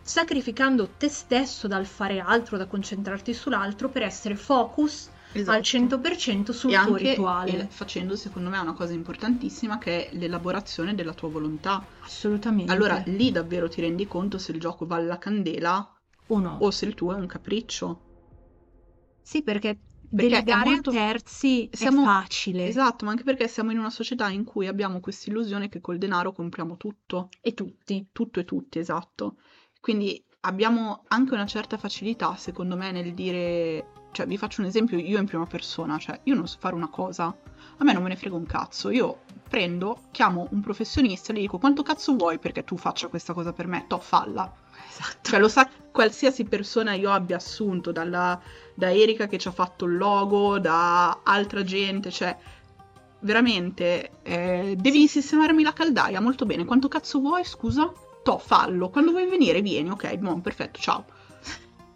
[0.00, 5.56] sacrificando te stesso dal fare altro, da concentrarti sull'altro per essere focus Esatto.
[5.56, 7.52] al 100% sul e tuo rituale.
[7.52, 11.84] el- facendo, secondo me, una cosa importantissima che è l'elaborazione della tua volontà.
[12.00, 12.70] Assolutamente.
[12.70, 15.92] Allora lì davvero ti rendi conto se il gioco vale la candela
[16.28, 16.58] o no?
[16.60, 18.00] o se il tuo è un capriccio.
[19.24, 19.78] Sì, perché,
[20.10, 22.66] Perché delegare molto- a terzi Siamo- è facile.
[22.66, 25.96] Esatto, ma anche perché siamo in una società in cui abbiamo questa illusione che col
[25.98, 28.06] denaro compriamo tutto, E tutti.
[28.12, 29.36] tutto e tutti, esatto.
[29.80, 34.98] Quindi abbiamo anche una certa facilità, secondo me, nel dire, cioè vi faccio un esempio
[34.98, 37.26] io in prima persona, cioè io non so fare una cosa,
[37.78, 41.40] a me non me ne frega un cazzo, io prendo, chiamo un professionista e gli
[41.40, 44.52] dico quanto cazzo vuoi perché tu faccia questa cosa per me, to falla.
[44.96, 45.30] Esatto.
[45.30, 48.40] Cioè lo sa qualsiasi persona io abbia assunto, dalla,
[48.74, 52.36] da Erika che ci ha fatto il logo, da altra gente, cioè
[53.20, 57.92] veramente eh, devi sistemarmi la caldaia, molto bene, quanto cazzo vuoi, scusa?
[58.22, 61.04] To, fallo, quando vuoi venire vieni, ok, buon, perfetto, ciao.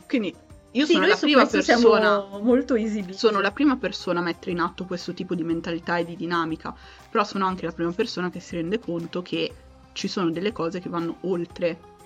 [0.06, 0.34] Quindi
[0.72, 4.60] io Sì, sono la prima persona molto easy sono la prima persona a mettere in
[4.60, 6.74] atto questo tipo di mentalità e di dinamica,
[7.10, 9.52] però sono anche la prima persona che si rende conto che
[9.92, 11.96] ci sono delle cose che vanno oltre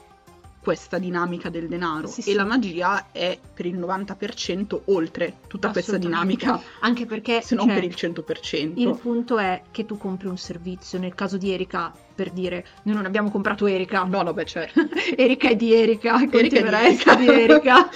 [0.62, 2.32] questa dinamica del denaro Sì, e sì.
[2.34, 7.74] la magia è per il 90% oltre tutta questa dinamica, Anche perché se non cioè,
[7.74, 8.72] per il 100%.
[8.76, 10.98] il punto è che tu compri un servizio.
[11.00, 14.04] Nel caso di Erika, per dire, noi non abbiamo comprato Erika.
[14.04, 14.80] No, no, beh, certo.
[15.16, 17.10] Erika è di Erika, Erika di continuerà a Erika.
[17.12, 17.88] essere di Erika.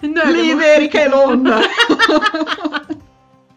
[0.00, 1.60] Noi abbiamo- Erika alone!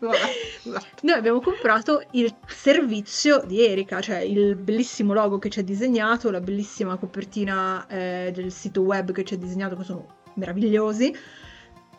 [0.64, 0.86] Esatto.
[1.02, 6.30] Noi abbiamo comprato il servizio di Erika, cioè il bellissimo logo che ci ha disegnato,
[6.30, 11.16] la bellissima copertina eh, del sito web che ci ha disegnato, che sono meravigliosi,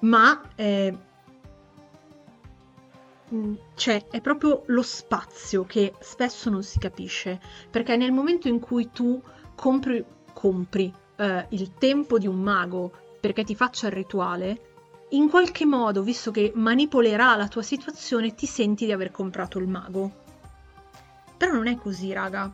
[0.01, 0.97] ma eh,
[3.29, 8.61] mh, cioè, è proprio lo spazio che spesso non si capisce, perché nel momento in
[8.61, 9.21] cui tu
[9.55, 14.72] compri, compri eh, il tempo di un mago perché ti faccia il rituale,
[15.13, 19.69] in qualche modo, visto che manipolerà la tua situazione, ti senti di aver comprato il
[19.69, 20.21] mago.
[21.37, 22.51] Però non è così, raga.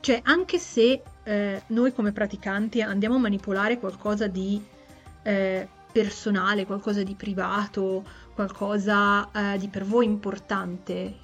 [0.00, 4.62] Cioè, anche se eh, noi come praticanti andiamo a manipolare qualcosa di
[5.22, 8.04] eh, personale, qualcosa di privato,
[8.34, 11.22] qualcosa eh, di per voi importante,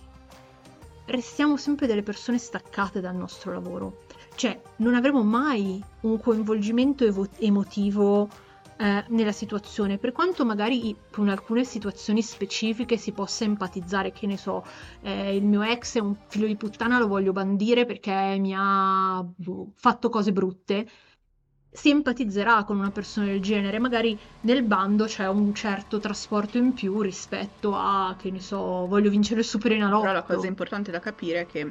[1.07, 4.05] restiamo sempre delle persone staccate dal nostro lavoro.
[4.34, 8.28] Cioè, non avremo mai un coinvolgimento evo- emotivo
[8.81, 14.39] eh, nella situazione, per quanto magari con alcune situazioni specifiche si possa empatizzare, che ne
[14.39, 14.64] so,
[15.03, 19.22] eh, il mio ex è un figlio di puttana, lo voglio bandire perché mi ha
[19.22, 20.89] boh, fatto cose brutte.
[21.70, 26.72] Si empatizzerà con una persona del genere, magari nel bando c'è un certo trasporto in
[26.72, 30.01] più rispetto a, che ne so, voglio vincere il Super Enalotto.
[30.01, 31.70] Però la cosa importante da capire è che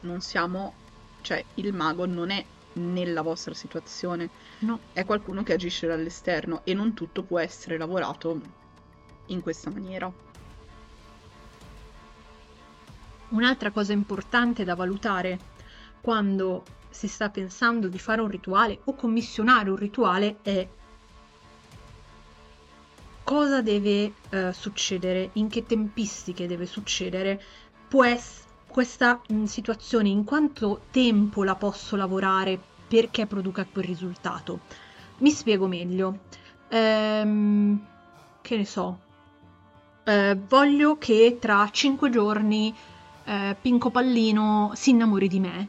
[0.00, 0.72] non siamo,
[1.20, 2.42] cioè il mago non è
[2.78, 4.78] nella vostra situazione, No.
[4.92, 8.40] è qualcuno che agisce dall'esterno e non tutto può essere lavorato
[9.26, 10.10] in questa maniera.
[13.30, 15.38] Un'altra cosa importante da valutare
[16.00, 20.66] quando si sta pensando di fare un rituale o commissionare un rituale è
[23.22, 27.38] cosa deve eh, succedere, in che tempistiche deve succedere,
[27.86, 34.60] può essere questa mh, situazione, in quanto tempo la posso lavorare perché produca quel risultato.
[35.18, 36.20] Mi spiego meglio.
[36.68, 37.84] Ehm,
[38.40, 39.00] che ne so.
[40.04, 42.74] Eh, voglio che tra 5 giorni
[43.24, 45.68] eh, Pinco Pallino si innamori di me.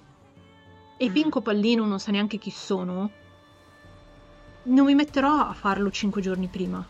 [0.98, 1.14] E Mm.
[1.14, 3.12] Pinco Pallino non sa neanche chi sono.
[4.64, 6.86] Non mi metterò a farlo 5 giorni prima.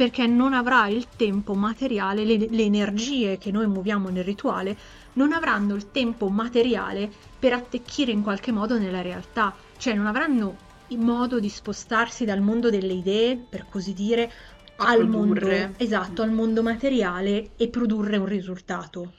[0.00, 4.74] Perché non avrà il tempo materiale, le, le energie che noi muoviamo nel rituale,
[5.12, 9.54] non avranno il tempo materiale per attecchire in qualche modo nella realtà.
[9.76, 14.32] Cioè non avranno il modo di spostarsi dal mondo delle idee, per così dire,
[14.76, 15.46] al mondo,
[15.76, 19.12] esatto, al mondo materiale e produrre un risultato.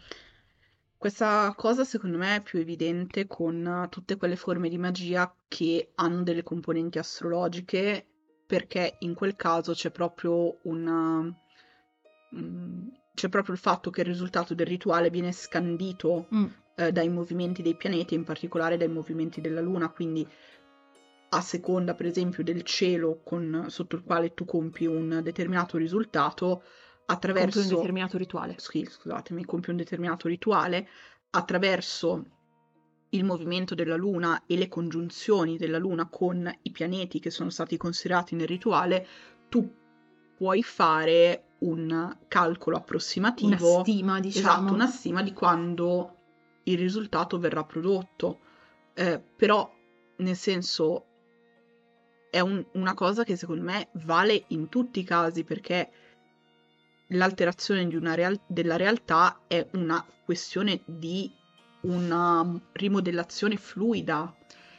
[0.98, 6.24] Questa cosa secondo me è più evidente con tutte quelle forme di magia che hanno
[6.24, 8.11] delle componenti astrologiche,
[8.52, 11.22] perché in quel caso c'è proprio una...
[12.36, 17.08] mm, c'è proprio il fatto che il risultato del rituale viene scandito Mm, eh, dai
[17.08, 20.28] movimenti dei pianeti, in particolare dai movimenti della Luna, quindi
[21.30, 26.62] a seconda per esempio del cielo con- sotto il quale tu compi un determinato risultato,
[27.06, 28.56] attraverso compie un determinato rituale.
[28.58, 30.90] schi- scusatemi, compie un determinato rituale
[31.30, 32.26] attraverso
[33.14, 37.78] il movimento della Luna e le congiunzioni della Luna con i pianeti che sono stati
[37.78, 39.08] considerati nel rituale,
[39.50, 39.70] tu
[40.38, 44.58] puoi fare un calcolo Una approssimativo, stima, diciamo.
[44.58, 46.16] esatto, una stima di quando
[46.64, 48.40] il risultato verrà prodotto.
[48.94, 49.72] Eh, però,
[50.18, 51.06] nel senso,
[52.30, 55.92] è un- una cosa che secondo me vale in tutti i casi perché
[57.08, 61.30] l'alterazione di una real- della realtà è una questione di
[61.82, 64.34] una rimodellazione fluida,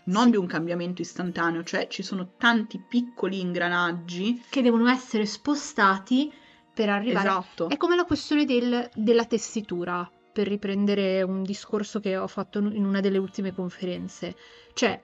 [0.04, 4.42] non di un cambiamento istantaneo, cioè ci sono tanti piccoli ingranaggi.
[4.50, 6.32] che devono essere spostati
[6.74, 7.28] per arrivare.
[7.28, 7.68] Esatto.
[7.68, 12.84] È come la questione del- della tessitura, per riprendere un discorso che ho fatto in
[12.84, 14.34] una delle ultime conferenze.
[14.72, 15.02] Cioè,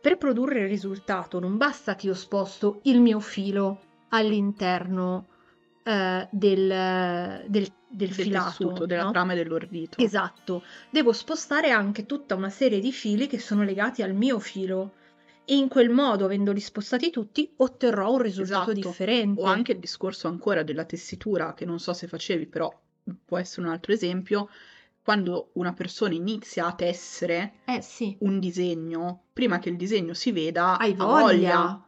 [0.00, 3.80] per produrre il risultato non basta che io sposto il mio filo
[4.10, 5.28] all'interno
[5.86, 9.10] eh, del, del- del del filato, tessuto, della no?
[9.12, 10.02] trama e dell'ordito.
[10.02, 14.92] Esatto, devo spostare anche tutta una serie di fili che sono legati al mio filo
[15.44, 18.88] e in quel modo, avendoli spostati tutti, otterrò un risultato Esatto.
[18.90, 19.40] differente.
[19.40, 22.68] O anche il discorso ancora della tessitura, che non so se facevi, però
[23.24, 24.48] può essere un altro esempio.
[25.02, 30.32] Quando una persona inizia a tessere Eh sì, un disegno, prima che il disegno si
[30.32, 31.85] veda, hai ha voglia.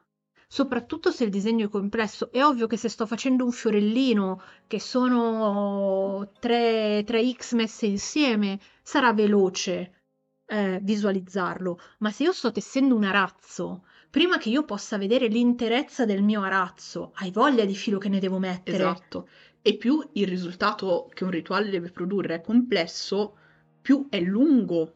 [0.50, 2.32] Soprattutto se il disegno è complesso.
[2.32, 9.12] È ovvio che se sto facendo un fiorellino che sono 3, 3x messe insieme, sarà
[9.12, 10.04] veloce
[10.46, 11.78] eh, visualizzarlo.
[11.98, 16.40] Ma se io sto tessendo un arazzo, prima che io possa vedere l'interezza del mio
[16.40, 18.78] arazzo, hai voglia di filo che ne devo mettere.
[18.78, 19.28] Esatto.
[19.60, 23.36] E più il risultato che un rituale deve produrre è complesso,
[23.82, 24.94] più è lungo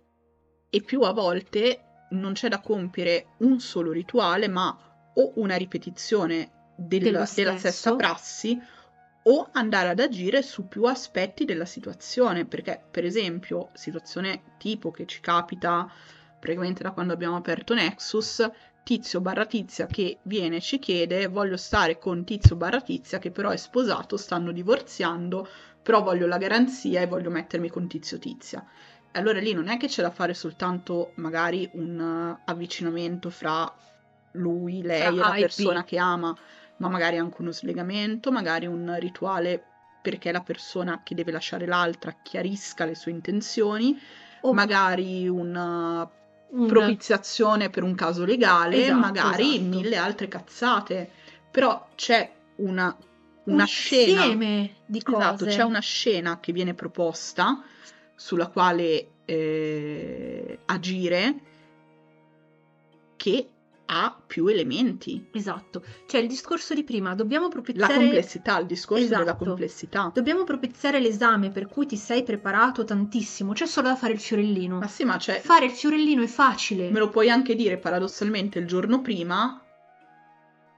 [0.70, 6.50] e più a volte non c'è da compiere un solo rituale, ma o una ripetizione
[6.74, 7.58] della stesso.
[7.58, 8.60] stessa prassi
[9.24, 15.06] o andare ad agire su più aspetti della situazione, perché per esempio, situazione tipo che
[15.06, 15.90] ci capita
[16.38, 18.50] praticamente da quando abbiamo aperto Nexus,
[18.82, 23.30] tizio barra tizia che viene e ci chiede voglio stare con tizio barra tizia che
[23.30, 25.46] però è sposato, stanno divorziando,
[25.80, 28.64] però voglio la garanzia e voglio mettermi con tizio tizia.
[29.12, 33.72] Allora lì non è che c'è da fare soltanto magari un eh, avvicinamento fra
[34.32, 36.36] lui, lei e la persona che ama,
[36.78, 39.62] ma magari anche uno slegamento, magari un rituale
[40.02, 43.98] perché la persona che deve lasciare l'altra chiarisca le sue intenzioni,
[44.40, 46.08] O magari una
[46.50, 49.68] un- propiziazione per un caso legale, Esatto, magari esatto.
[49.78, 51.10] mille altre cazzate.
[51.50, 52.94] Però c'è una,
[53.44, 54.24] un una scena.
[54.24, 55.18] insieme di cose.
[55.22, 57.62] Esatto, c'è una scena che viene proposta
[58.16, 61.34] sulla quale eh, agire
[63.16, 63.48] che
[63.92, 65.26] ha più elementi.
[65.32, 69.44] Esatto, cioè il discorso di prima, dobbiamo La propiziare complessità, il discorso della Esatto.
[69.44, 70.10] complessità.
[70.14, 74.78] Dobbiamo propiziare l'esame per cui ti sei preparato tantissimo, c'è solo da fare il fiorellino.
[74.78, 76.90] Ma sì, ma c'è, Fare il fiorellino è facile.
[76.90, 79.62] me lo puoi anche dire paradossalmente il giorno prima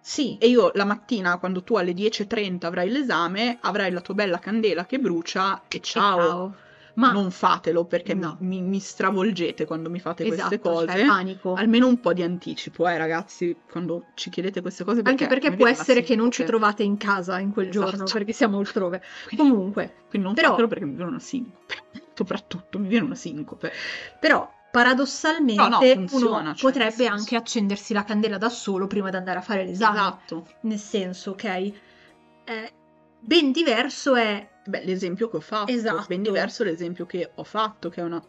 [0.01, 4.39] Sì, E io la mattina, quando tu alle 10.30 avrai l'esame, avrai la tua bella
[4.39, 6.55] candela che brucia e e ciao.
[6.97, 8.36] Ma non fatelo perché No.
[8.40, 10.86] mi, mi stravolgete quando mi fate queste esatto, cose.
[10.86, 11.55] cioè, panico.
[11.55, 15.01] Almeno un po' di anticipo, eh, ragazzi, quando ci chiedete queste cose.
[15.05, 17.90] Anche perché può essere che non ci trovate in casa in quel Esatto.
[17.90, 19.03] giorno, perché siamo altrove.
[19.28, 21.74] Quindi- Comunque, Quindi non Però- fatelo perché mi viene una sincope.
[22.14, 23.72] Soprattutto mi viene una sincope.
[24.20, 29.09] però paradossalmente No, no, funziona, uno cioè, potrebbe anche accendersi la candela da solo prima
[29.11, 29.97] di andare a fare l'esame.
[29.97, 30.47] Esatto.
[30.62, 31.45] Nel senso, ok?
[31.45, 32.72] Eh,
[33.20, 36.05] ben diverso è Beh, l'esempio che ho fatto, Esatto.
[36.09, 38.23] ben diverso l'esempio che ho fatto, che è una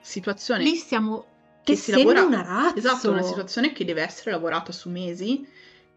[0.00, 1.26] situazione lì stiamo
[1.62, 2.76] che si tessendo lavora- una razza.
[2.76, 5.46] Esatto, una situazione che deve essere lavorata su mesi,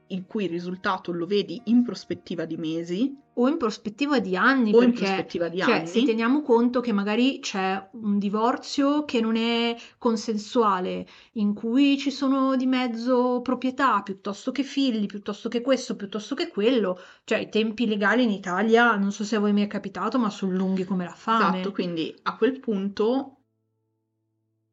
[0.10, 4.82] il cui risultato lo vedi in prospettiva di mesi o in prospettiva di anni, o
[4.82, 5.88] in perché prospettiva di cioè, anni.
[5.88, 12.12] se teniamo conto che magari c'è un divorzio che non è consensuale, in cui ci
[12.12, 17.50] sono di mezzo proprietà piuttosto che figli, piuttosto che questo, piuttosto che quello, cioè i
[17.50, 20.84] tempi legali in Italia, non so se a voi mi è capitato, ma sono lunghi
[20.84, 21.60] come la fame.
[21.60, 23.39] Esatto, quindi a quel punto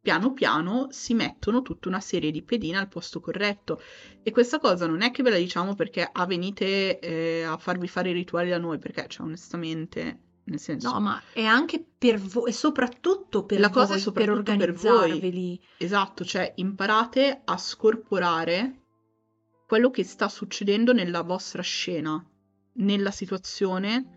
[0.06, 3.82] piano piano si mettono tutta una serie di pedine al posto corretto
[4.22, 7.88] e questa cosa non è che ve la diciamo perché ah, venite eh, a farvi
[7.88, 12.20] fare i rituali da noi, perché cioè onestamente, nel senso, No, ma è anche per
[12.20, 14.92] voi, e soprattutto per La cosa è voi, soprattutto per per voi.
[14.92, 15.60] organizzarveli.
[15.78, 18.82] esatto, cioè imparate a scorporare
[19.66, 22.24] quello che sta succedendo nella vostra scena,
[22.74, 24.15] nella situazione,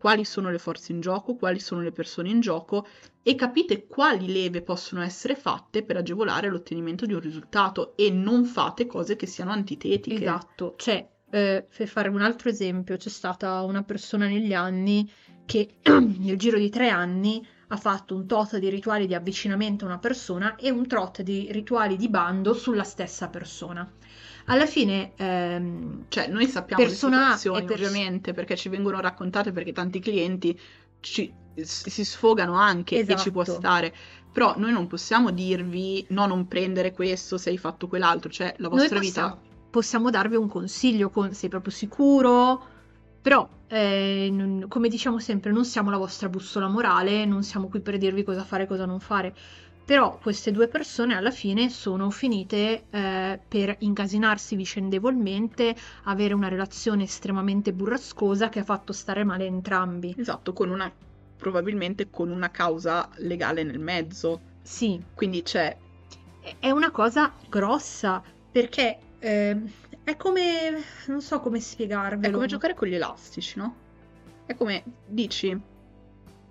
[0.00, 2.86] quali sono le forze in gioco, quali sono le persone in gioco
[3.22, 8.46] e capite quali leve possono essere fatte per agevolare l'ottenimento di un risultato e non
[8.46, 10.22] fate cose che siano antitetiche.
[10.22, 15.06] Esatto, cioè, eh, per fare un altro esempio, c'è stata una persona negli anni
[15.44, 19.88] che nel giro di tre anni ha fatto un tot di rituali di avvicinamento a
[19.88, 23.86] una persona e un tot di rituali di bando sulla stessa persona.
[24.46, 29.52] Alla fine, ehm, Cioè, noi sappiamo Persona le situazioni, pers- ovviamente, perché ci vengono raccontate
[29.52, 30.58] perché tanti clienti
[31.00, 31.32] ci-
[31.62, 33.58] si sfogano anche e ci può Esatto.
[33.58, 33.94] stare.
[34.32, 38.68] Però noi non possiamo dirvi no, non prendere questo se hai fatto quell'altro, cioè la
[38.68, 39.42] noi vostra possiamo, vita.
[39.70, 42.64] possiamo darvi un consiglio, con, sei proprio sicuro?
[43.20, 47.80] Però, eh, non- come diciamo sempre, non siamo la vostra bussola morale, non siamo qui
[47.80, 49.34] per dirvi cosa fare e cosa non fare.
[49.84, 55.74] Però queste due persone alla fine sono finite eh, per incasinarsi vicendevolmente,
[56.04, 60.14] avere una relazione estremamente burrascosa che ha fatto stare male entrambi.
[60.16, 60.90] Esatto, con una
[61.36, 64.40] probabilmente con una causa legale nel mezzo.
[64.62, 65.76] Sì, Quindi c'è
[66.58, 69.60] è una cosa grossa perché eh,
[70.02, 72.28] è come, non so come spiegarvelo.
[72.28, 73.74] È come giocare con gli elastici, no?
[74.46, 75.58] È come dici,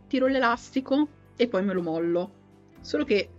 [0.08, 2.32] tiro l'elastico e poi me lo mollo.
[2.82, 3.30] Solo che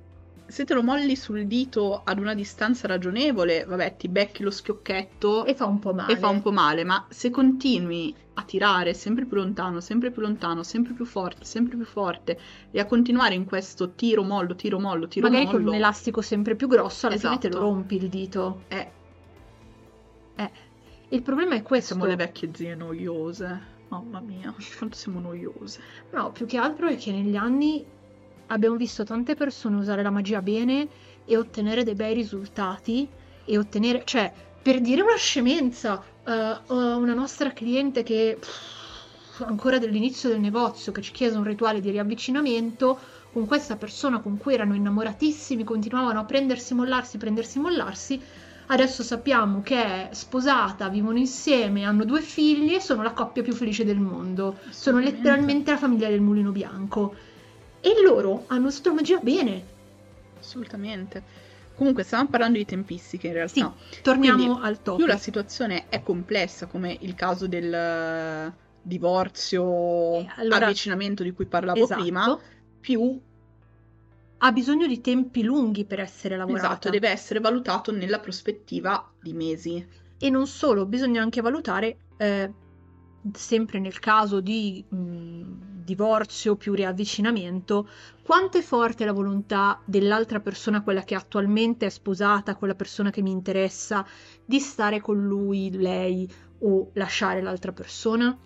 [0.47, 5.45] se te lo molli sul dito ad una distanza ragionevole, vabbè, ti becchi lo schiocchetto
[5.45, 6.13] E fa un po' male.
[6.13, 10.23] e fa un po' male, ma se continui a tirare sempre più lontano, sempre più
[10.23, 12.39] lontano, sempre più forte, sempre più forte
[12.71, 16.21] e a continuare in questo tiro mollo, tiro mollo, tiro Magari mollo, con un elastico
[16.21, 17.71] sempre più grosso, alla fine te lo Esatto.
[17.73, 18.63] rompi il dito.
[18.69, 18.91] eh,
[20.37, 20.51] Eh,
[21.11, 21.93] il problema è questo.
[21.95, 23.79] siamo le vecchie zie noiose.
[23.89, 25.81] Mamma mia, quanto siamo noiose.
[26.13, 27.85] No, più che altro è che negli anni
[28.51, 30.89] abbiamo visto tante persone usare la magia bene
[31.25, 33.09] e ottenere dei bei risultati
[33.45, 34.33] e ottenere, cioè,
[34.63, 36.03] per dire una scemenza,
[36.67, 41.81] ho una nostra cliente che pff, ancora dall'inizio del negozio che ci chiese un rituale
[41.81, 42.99] di riavvicinamento
[43.33, 48.21] con questa persona con cui erano innamoratissimi, continuavano a prendersi, mollarsi, prendersi, mollarsi.
[48.67, 53.53] Adesso sappiamo che è sposata, vivono insieme, hanno due figli e sono la coppia più
[53.53, 54.59] felice del mondo.
[54.71, 57.15] Sono letteralmente la famiglia del mulino bianco.
[57.81, 59.65] E loro hanno magia bene.
[60.39, 61.49] Assolutamente.
[61.75, 63.75] Comunque, stavamo parlando di tempistiche in realtà.
[64.03, 65.07] Torniamo Quindi, al Più topic.
[65.07, 68.53] la situazione è complessa, come il caso del eh,
[68.83, 72.01] divorzio, Eh, allora- avvicinamento di cui parlavo Esatto.
[72.01, 72.39] prima,
[72.81, 73.19] più
[74.43, 76.67] Ha bisogno di tempi lunghi per essere lavorata.
[76.69, 79.87] esatto, deve essere valutato nella prospettiva di mesi.
[80.19, 82.51] E non solo, bisogna anche valutare, eh,
[83.35, 85.60] sempre nel caso di mh,
[85.91, 87.89] divorzio più riavvicinamento,
[88.23, 93.23] quanto è forte la volontà dell'altra persona, quella che attualmente è sposata, quella persona che
[93.23, 94.07] mi interessa,
[94.45, 96.31] di stare con lui, lei
[96.61, 98.37] o lasciare l'altra persona.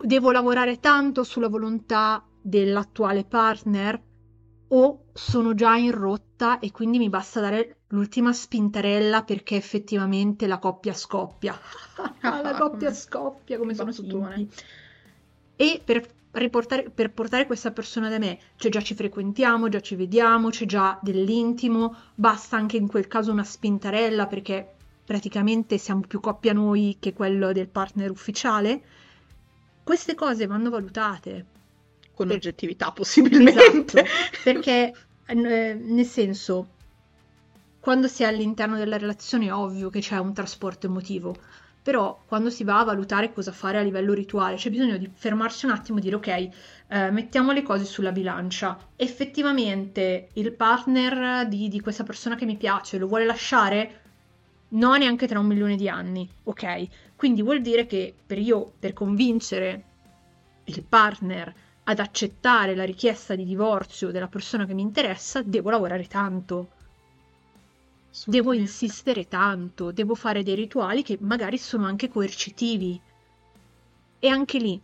[0.00, 4.00] Devo lavorare tanto sulla volontà dell'attuale partner
[4.68, 10.58] o sono già in rotta e quindi mi basta dare l'ultima spintarella perché effettivamente la
[10.58, 11.58] coppia scoppia.
[12.22, 14.48] la coppia Come- scoppia come sono finti.
[15.56, 19.94] E per riportare, per portare questa persona da me, cioè già ci frequentiamo, già ci
[19.94, 24.74] vediamo, c'è già dell'intimo, basta anche in quel caso una spintarella perché
[25.04, 28.82] praticamente siamo più coppia noi che quello del partner ufficiale.
[29.82, 31.46] Queste cose vanno valutate.
[32.14, 34.00] Con Per- oggettività, possibilmente.
[34.00, 34.10] Esatto,
[34.42, 34.94] perché
[35.26, 36.68] eh, nel senso,
[37.80, 41.36] quando si è all'interno della relazione è ovvio che c'è un trasporto emotivo,
[41.84, 45.66] però quando si va a valutare cosa fare a livello rituale, c'è bisogno di fermarsi
[45.66, 46.28] un attimo e dire ok,
[46.88, 48.78] eh, mettiamo le cose sulla bilancia.
[48.96, 54.00] Effettivamente il partner di, di questa persona che mi piace lo vuole lasciare?
[54.68, 56.88] No, neanche tra un milione di anni, ok?
[57.16, 59.84] Quindi vuol dire che per io, per convincere
[60.64, 61.52] il partner
[61.84, 66.70] ad accettare la richiesta di divorzio della persona che mi interessa, devo lavorare tanto,
[68.26, 73.00] devo insistere tanto, devo fare dei rituali che magari sono anche coercitivi.
[74.18, 74.80] E anche lì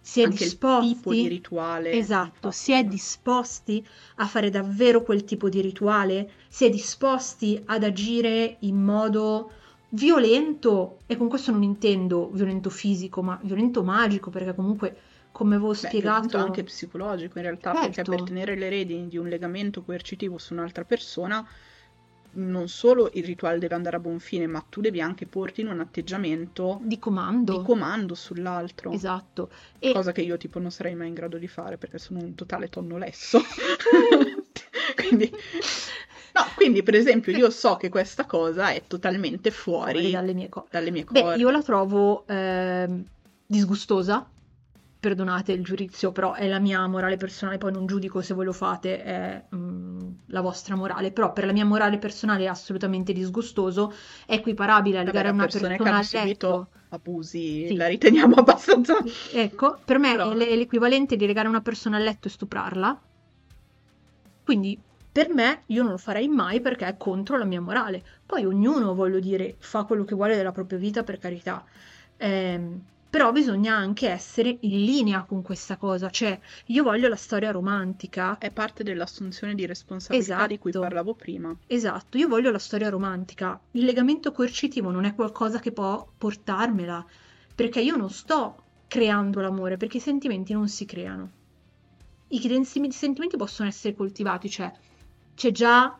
[0.00, 1.90] si è Anche il tipo di disposti, rituale.
[1.90, 3.84] esatto, si è disposti
[4.16, 9.50] a fare davvero quel tipo di rituale, si è disposti ad agire in modo
[9.90, 14.96] violento, e con questo non intendo violento fisico, ma violento magico, perché comunque,
[15.32, 18.10] come avevo Beh, spiegato, anche psicologico in realtà, perché Certo.
[18.10, 21.46] per tenere le redini di un legamento coercitivo su un'altra persona,
[22.34, 25.68] non solo il rituale deve andare a buon fine, ma tu devi anche porti in
[25.68, 27.58] un atteggiamento di comando.
[27.58, 28.92] di comando sull'altro.
[28.92, 29.50] Esatto.
[29.78, 32.34] E Cosa che io tipo non sarei mai in grado di fare perché sono un
[32.34, 33.40] totale tonno lesso.
[34.96, 40.34] quindi, no, quindi per esempio io so che questa cosa è totalmente fuori fuori dalle
[40.34, 40.68] mie cose.
[40.70, 41.22] dalle mie corde.
[41.22, 43.04] Beh, io la trovo ehm,
[43.46, 44.28] disgustosa.
[45.00, 48.52] Perdonate il giudizio, però è la mia morale personale, poi non giudico se voi lo
[48.52, 49.63] fate, è mm,
[50.34, 53.94] la vostra morale, però per la mia morale personale è assolutamente disgustoso,
[54.26, 57.76] è equiparabile a legare una che persona hanno a subito abusi Sì.
[57.76, 58.96] la riteniamo abbastanza...
[59.32, 63.00] Ecco, per me Però- è l'equivalente di legare una persona a letto e stuprarla.
[64.44, 64.78] Quindi
[65.10, 68.02] per me io non lo farei mai perché è contro la mia morale.
[68.26, 71.64] Poi ognuno, voglio dire, fa quello che vuole della propria vita, per carità.
[72.16, 72.82] Ehm,
[73.14, 76.10] però bisogna anche essere in linea con questa cosa.
[76.10, 76.36] Cioè,
[76.66, 78.38] io voglio la storia romantica.
[78.38, 80.84] È parte dell'assunzione di responsabilità di cui Esatto.
[80.84, 81.56] parlavo prima.
[81.68, 83.60] Esatto, io voglio la storia romantica.
[83.70, 87.06] Il legamento coercitivo non è qualcosa che può portarmela,
[87.54, 88.56] perché io non sto
[88.88, 91.30] creando l'amore, perché i sentimenti non si creano.
[92.30, 94.72] I sentimenti possono essere coltivati, cioè
[95.36, 95.96] c'è già,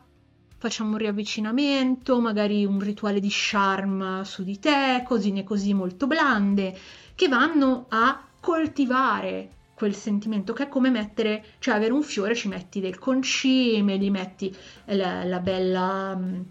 [0.57, 6.77] facciamo un riavvicinamento, magari un rituale di charm su di te, cosine così molto blande,
[7.15, 12.47] che vanno a coltivare quel sentimento che è come mettere, cioè avere un fiore, ci
[12.47, 14.55] metti del concime, gli metti
[14.85, 16.41] la, la bella, mm,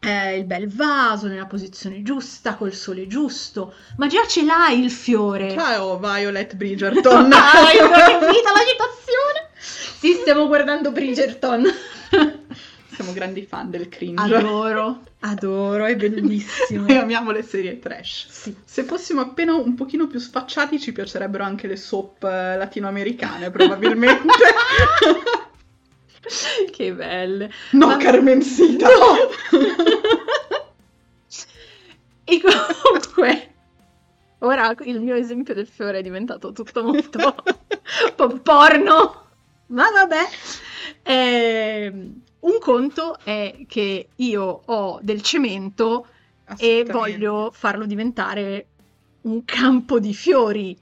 [0.00, 4.90] eh, il bel vaso nella posizione giusta, col sole giusto, ma già ce l'hai il
[4.90, 5.50] fiore.
[5.50, 7.28] Ciao Violet Bridgerton!
[7.28, 9.48] Dai, non è finita l'agitazione!
[9.58, 11.64] Sì, stiamo guardando Bridgerton.
[12.98, 14.34] Siamo grandi fan del cringe.
[14.34, 16.84] Adoro, adoro, è bellissimo.
[16.84, 18.26] Noi amiamo le serie trash.
[18.28, 18.56] Sì.
[18.64, 24.34] Se fossimo appena un pochino più sfacciati ci piacerebbero anche le soap eh, latinoamericane, probabilmente.
[26.72, 27.50] Che belle.
[27.72, 28.88] no, Ma- Carmencita!
[32.24, 33.54] E comunque,
[34.40, 37.18] ora il mio esempio del fiore è diventato tutto molto
[38.16, 39.26] po- porno.
[39.68, 40.28] Ma vabbè.
[41.04, 46.06] Ehm, un conto è che io ho del cemento
[46.56, 48.66] e voglio farlo diventare
[49.22, 50.76] un campo di fiori.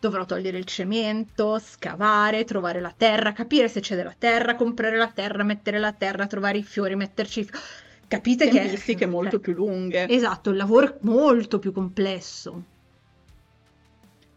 [0.00, 5.12] Dovrò togliere il cemento, scavare, trovare la terra, capire se c'è della terra, comprare la
[5.12, 7.64] terra, mettere la terra, trovare i fiori, metterci i fiori.
[8.08, 10.08] Capite che Tempistiche molto più lunghe.
[10.08, 12.62] Esatto, il lavoro è molto più complesso.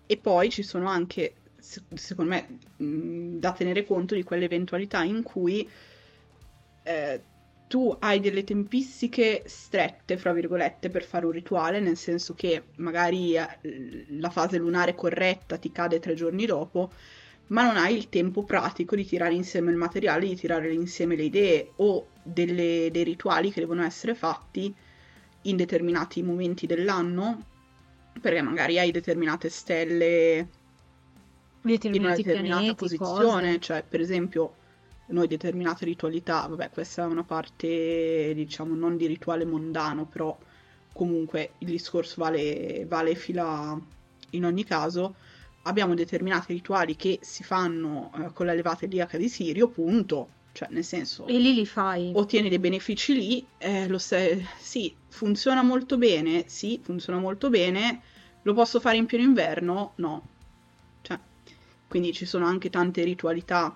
[0.06, 5.02] E poi ci sono anche, se- secondo me, mh, da tenere conto di quelle eventualità
[5.02, 5.68] in cui
[6.86, 7.26] eh,
[7.68, 13.36] tu hai delle tempistiche strette, fra virgolette, per fare un rituale, nel senso che magari
[13.36, 13.48] eh,
[14.20, 16.92] la fase lunare corretta ti cade tre giorni dopo,
[17.48, 21.24] ma non hai il tempo pratico di tirare insieme il materiale, di tirare insieme le
[21.24, 24.76] idee o delle- dei rituali che devono essere fatti
[25.42, 27.48] in determinati momenti dell'anno,
[28.22, 30.50] perché magari hai determinate stelle
[31.92, 33.60] in una determinata pianeti, posizione, cose.
[33.60, 34.58] cioè per esempio
[35.08, 40.38] noi determinate ritualità, vabbè questa è una parte diciamo non di rituale mondano, però
[40.92, 43.80] comunque il discorso vale, vale fila
[44.32, 45.16] in ogni caso,
[45.64, 50.70] abbiamo determinati rituali che si fanno eh, con la levata iliaca di Sirio, punto, cioè
[50.72, 52.12] nel senso E lì li fai.
[52.14, 58.02] ottieni dei benefici lì, eh, lo sai, sì, funziona molto bene, sì, funziona molto bene,
[58.42, 59.94] lo posso fare in pieno inverno?
[59.96, 60.28] No.
[61.02, 61.20] Cioè,
[61.88, 63.76] quindi ci sono anche tante ritualità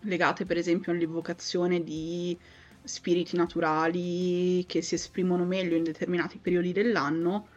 [0.00, 2.38] legate per esempio all'invocazione di
[2.82, 7.48] spiriti naturali che si esprimono meglio in determinati periodi dell'anno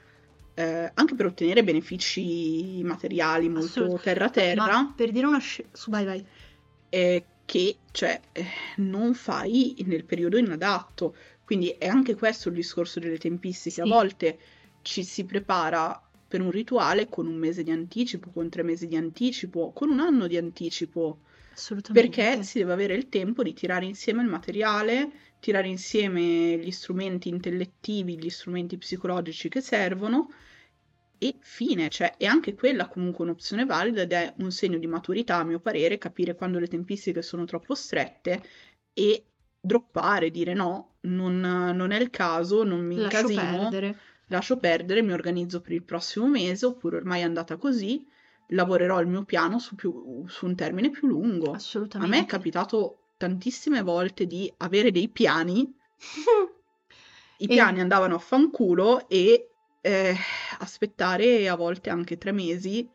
[0.55, 6.25] eh, anche per ottenere benefici materiali molto terra-terra, per dire una sci- su, vai, vai.
[6.89, 8.45] eh, che cioè, eh,
[8.77, 11.15] non fai nel periodo inadatto.
[11.43, 13.81] Quindi è anche questo il discorso delle tempistiche.
[13.81, 13.89] A Sì.
[13.89, 14.39] volte
[14.81, 18.95] ci si prepara per un rituale con un mese di anticipo, con tre mesi di
[18.95, 21.19] anticipo, con un anno di anticipo,
[21.53, 22.09] Assolutamente.
[22.09, 27.29] perché si deve avere il tempo di tirare insieme il materiale, tirare insieme gli strumenti
[27.29, 30.29] intellettivi, gli strumenti psicologici che servono
[31.17, 35.37] e fine, cioè è anche quella comunque un'opzione valida ed è un segno di maturità,
[35.37, 38.41] a mio parere, capire quando le tempistiche sono troppo strette
[38.93, 39.25] e
[39.59, 43.97] droppare, dire no, non, non è il caso, non mi Lascio incasino, perdere.
[44.27, 48.05] lascio perdere, mi organizzo per il prossimo mese, oppure ormai è andata così,
[48.53, 51.51] lavorerò il mio piano su, più- su un termine più lungo.
[51.51, 52.15] A Assolutamente.
[52.15, 55.61] me è capitato tantissime volte di avere dei piani,
[57.37, 59.49] i E- piani andavano a fanculo e
[59.81, 60.15] eh,
[60.59, 62.89] aspettare a volte anche tre mesi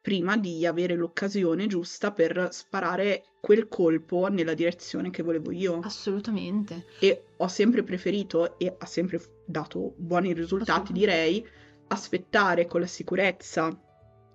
[0.00, 5.80] prima di avere l'occasione giusta per sparare quel colpo nella direzione che volevo io.
[5.80, 6.86] Assolutamente.
[7.00, 11.46] E ho sempre preferito, e ha sempre dato buoni risultati, direi,
[11.88, 13.78] aspettare con la sicurezza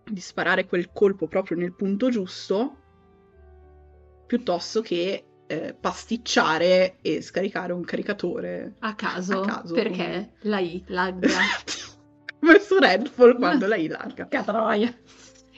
[0.06, 2.78] di sparare quel colpo proprio nel punto giusto,
[4.28, 9.74] piuttosto che eh, pasticciare e scaricare un caricatore A caso, a caso.
[9.74, 11.30] perché la I, lagga.
[12.40, 14.28] Come su Redfall quando lei larga.
[14.28, 14.94] Che troia.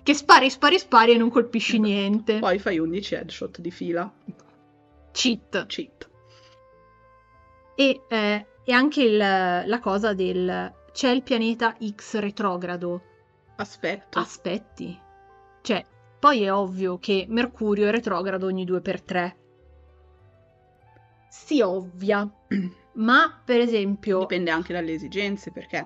[0.04, 2.38] Che spari, spari, spari e non colpisci niente.
[2.40, 4.12] Poi fai 11 headshot di fila.
[5.12, 5.66] Cheat.
[5.66, 6.10] Cheat.
[7.76, 10.72] E, eh, e anche il- la cosa del...
[10.92, 13.02] C'è il pianeta X retrogrado.
[13.58, 14.20] Aspetto.
[14.20, 15.00] Aspetti.
[15.62, 15.86] Cioè,
[16.20, 19.36] poi è ovvio che Mercurio è retrogrado ogni 2x3.
[21.30, 22.30] Si ovvia.
[22.94, 24.20] Ma, per esempio...
[24.20, 25.86] Dipende anche dalle esigenze, perché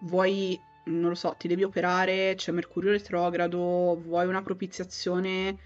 [0.00, 5.58] vuoi, non lo so, ti devi operare, c'è Mercurio retrogrado, vuoi una propiziazione,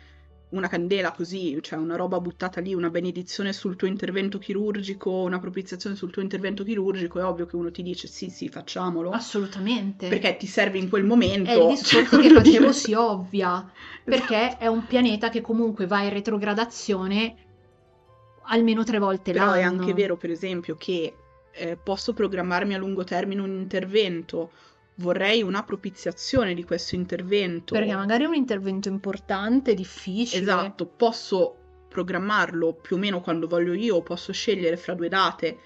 [0.53, 5.39] una candela così, cioè una roba buttata lì, una benedizione sul tuo intervento chirurgico, una
[5.39, 10.09] propiziazione sul tuo intervento chirurgico, è ovvio che uno ti dice sì, sì, facciamolo, Assolutamente.
[10.09, 11.51] perché ti serve in quel momento.
[11.51, 13.71] È il discorso Cioè, che facevo dire- si ovvia,
[14.05, 17.35] perché è un pianeta che comunque va in retrogradazione
[18.45, 19.57] almeno tre volte Però l'anno.
[19.59, 21.15] è anche vero, per esempio, che
[21.55, 24.51] eh, posso programmarmi a lungo termine un intervento,
[24.97, 27.75] vorrei una propiziazione di questo intervento.
[27.75, 30.43] Perché magari è un intervento importante, difficile.
[30.43, 31.57] Esatto, posso
[31.89, 35.59] programmarlo più o meno quando voglio io, posso scegliere fra due date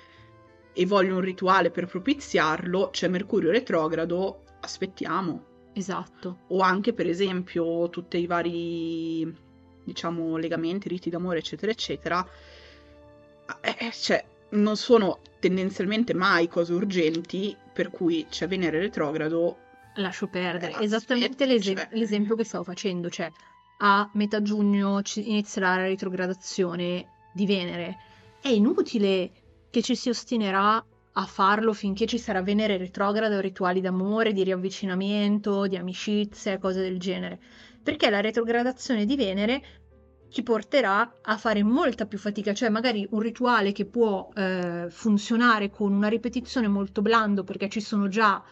[0.73, 5.55] e voglio un rituale per propiziarlo, c'è Mercurio retrogrado, aspettiamo.
[5.73, 6.39] Esatto.
[6.49, 9.35] O anche, per esempio, tutti i vari,
[9.85, 12.27] diciamo, legamenti, riti d'amore, eccetera, eccetera.
[13.61, 19.59] Eh, eh, cioè, non sono tendenzialmente mai cose urgenti, per cui c'è Venere retrogrado,
[19.97, 20.73] Lascio perdere.
[20.79, 23.31] Eh, Esattamente l'ese- cioè- l'esempio che stavo facendo, cioè
[23.79, 27.97] a metà giugno ci- inizierà la retrogradazione di Venere.
[28.41, 29.31] È inutile
[29.71, 30.83] che ci si ostinerà
[31.19, 36.99] a farlo finché ci sarà Venere retrogrado, rituali d'amore, di riavvicinamento, di amicizia, cose del
[36.99, 37.39] genere.
[37.83, 39.63] Perché la retrogradazione di Venere
[40.37, 45.71] ci porterà a fare molta più fatica, cioè magari un rituale che può eh, funzionare
[45.71, 48.43] con una ripetizione molto blando perché ci sono già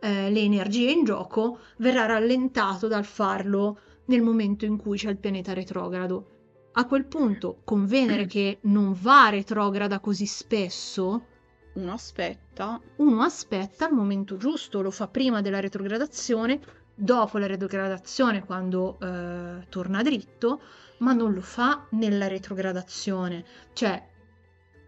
[0.00, 5.18] eh, le energie in gioco, verrà rallentato dal farlo nel momento in cui c'è il
[5.18, 6.30] pianeta retrogrado.
[6.72, 11.26] A quel punto, con Venere che non va retrograda così spesso,
[11.74, 16.58] uno aspetta, uno aspetta il momento giusto, lo fa prima della retrogradazione,
[16.94, 20.62] dopo la retrogradazione quando eh, torna dritto,
[21.04, 23.44] ma non lo fa nella retrogradazione.
[23.72, 24.02] Cioè,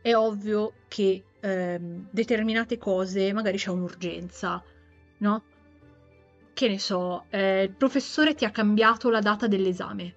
[0.00, 4.62] è ovvio che ehm, determinate cose magari c'è un'urgenza,
[5.18, 5.44] no?
[6.52, 10.14] Che ne so, eh, il professore ti ha cambiato la data dell'esame.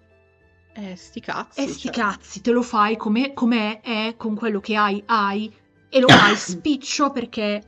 [0.73, 1.61] eh, sti cazzi.
[1.61, 1.91] E sti cioè.
[1.91, 5.53] cazzi, te lo fai come com'è, è, con quello che hai, hai,
[5.89, 7.63] e lo fai spiccio perché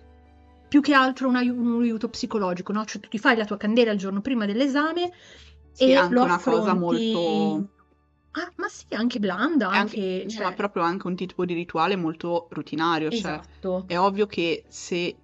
[0.68, 2.86] più che altro un, aiu- un aiuto psicologico, no?
[2.86, 5.12] Cioè tu ti fai la tua candela il giorno prima dell'esame
[5.72, 6.76] Sì, e anche lo una cosa affronti...
[6.76, 7.70] molto...
[8.32, 10.30] Ah, ma sì, anche blanda, anche, anche...
[10.30, 13.84] cioè, è proprio anche un tipo di rituale molto rutinario, cioè Esatto.
[13.88, 15.18] è ovvio che se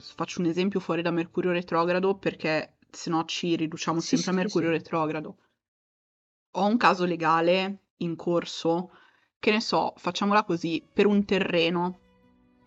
[0.00, 4.38] faccio un esempio fuori da Mercurio retrogrado perché se no ci riduciamo Sì, sempre sì,
[4.38, 4.74] a Mercurio sì.
[4.76, 5.36] retrogrado.
[6.56, 8.90] Ho un caso legale in corso,
[9.38, 12.00] che ne so, facciamola così, per un terreno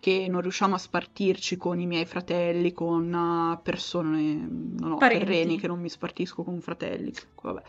[0.00, 4.34] che non riusciamo a spartirci con i miei fratelli, con uh, persone,
[4.78, 7.12] non ho terreni che non mi spartisco con fratelli,
[7.42, 7.62] vabbè.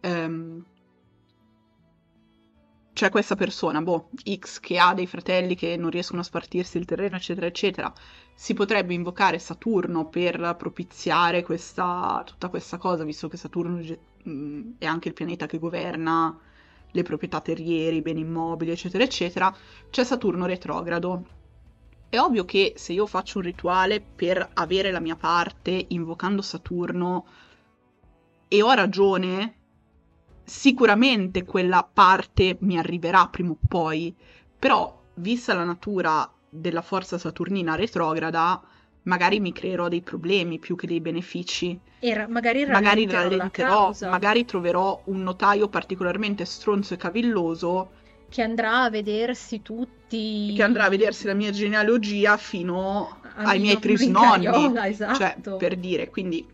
[0.00, 0.64] Ehm,
[2.92, 6.84] c'è questa persona, boh, X, che ha dei fratelli che non riescono a spartirsi il
[6.84, 7.92] terreno, eccetera, eccetera,
[8.34, 13.80] si potrebbe invocare Saturno per propiziare questa, tutta questa cosa, visto che Saturno
[14.28, 16.38] mm, è anche il pianeta che governa
[16.90, 19.54] le proprietà terrieri, i beni immobili, eccetera, eccetera,
[19.88, 21.40] c'è Saturno retrogrado.
[22.10, 27.26] È ovvio che se io faccio un rituale per avere la mia parte invocando Saturno
[28.48, 29.61] e ho ragione,
[30.44, 34.14] sicuramente quella parte mi arriverà prima o poi,
[34.58, 38.60] però vista la natura della forza saturnina retrograda,
[39.04, 41.78] magari mi creerò dei problemi più che dei benefici.
[41.98, 47.90] Era, magari magari rallenterò, magari troverò un notaio particolarmente stronzo e cavilloso
[48.28, 53.60] che andrà a vedersi tutti che andrà a vedersi la mia genealogia fino a ai
[53.60, 55.14] miei trisnonni, cioè, esatto.
[55.16, 56.46] cioè per dire, quindi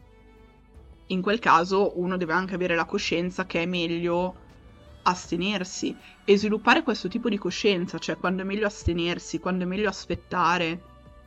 [1.09, 4.47] in quel caso uno deve anche avere la coscienza che è meglio
[5.03, 9.89] astenersi e sviluppare questo tipo di coscienza, cioè quando è meglio astenersi, quando è meglio
[9.89, 10.81] aspettare,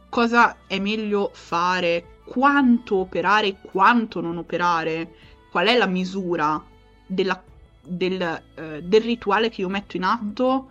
[0.10, 5.16] cosa è meglio fare, quanto operare e quanto non operare,
[5.50, 6.64] qual è la misura
[7.06, 7.42] della,
[7.82, 10.70] del, eh, del, rituale che io metto in atto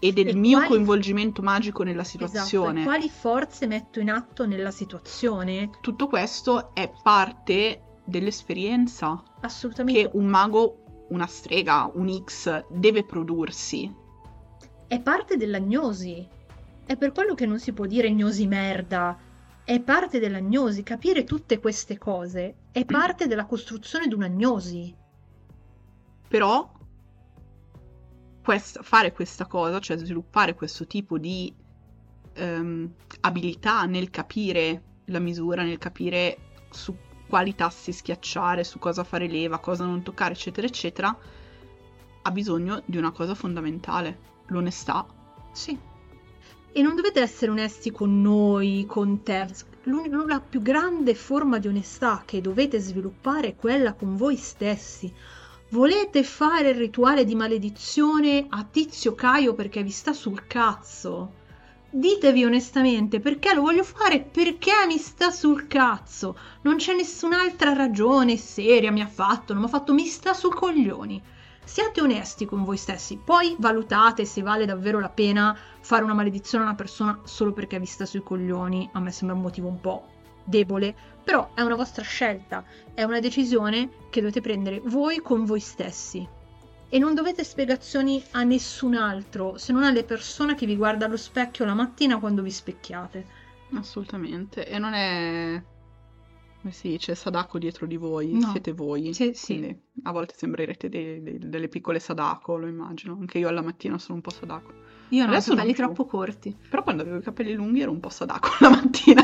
[0.00, 0.68] e del e mio quali...
[0.72, 2.80] coinvolgimento magico nella situazione.
[2.80, 2.96] Esatto.
[2.96, 5.70] quali forze metto in atto nella situazione?
[5.80, 9.22] Tutto questo è parte dell'esperienza.
[9.40, 10.02] Assolutamente.
[10.02, 13.92] Che un mago, una strega, un X deve prodursi.
[14.86, 16.26] È parte dell'agnosi.
[16.84, 19.16] È per quello che non si può dire gnosi merda.
[19.62, 20.82] È parte dell'agnosi.
[20.82, 24.96] Capire tutte queste cose è parte della costruzione di un'agnosi.
[26.28, 26.72] Però
[28.42, 31.54] quest- fare questa cosa, cioè sviluppare questo tipo di
[32.38, 32.90] um,
[33.20, 36.38] abilità nel capire la misura, nel capire
[36.70, 36.94] su
[37.28, 41.16] quali tassi schiacciare, su cosa fare leva, cosa non toccare, eccetera, eccetera,
[42.22, 45.06] ha bisogno di una cosa fondamentale, l'onestà.
[45.52, 45.78] Sì.
[46.72, 49.46] E non dovete essere onesti con noi, con te.
[50.26, 55.12] La più grande forma di onestà che dovete sviluppare è quella con voi stessi.
[55.70, 61.37] Volete fare il rituale di maledizione a Tizio Caio perché vi sta sul cazzo?
[61.90, 64.20] Ditevi onestamente perché lo voglio fare?
[64.20, 66.36] Perché mi sta sul cazzo?
[66.62, 70.54] Non c'è nessun'altra ragione seria mi ha fatto non mi ha fatto mi sta sul
[70.54, 71.20] coglioni.
[71.64, 76.64] Siate onesti con voi stessi poi valutate se vale davvero la pena fare una maledizione
[76.64, 78.88] a una persona solo perché vi sta sui coglioni.
[78.92, 80.06] A me sembra un motivo un po'
[80.44, 82.64] debole però è una vostra scelta
[82.94, 86.26] è una decisione che dovete prendere voi con voi stessi
[86.88, 91.16] e non dovete spiegazioni a nessun altro se non alle persone che vi guarda allo
[91.16, 93.26] specchio la mattina quando vi specchiate.
[93.74, 95.62] Assolutamente, e non è
[96.60, 98.50] come si dice, Sadako dietro di voi, no.
[98.50, 99.14] siete voi.
[99.14, 99.76] Sì, sì.
[100.02, 103.16] a volte sembrerete dei, dei, delle piccole Sadako, lo immagino.
[103.18, 104.72] Anche io alla mattina sono un po' Sadako.
[105.10, 106.54] Io non ho i capelli troppo corti.
[106.68, 109.22] Però quando avevo i capelli lunghi ero un po' Sadako la mattina.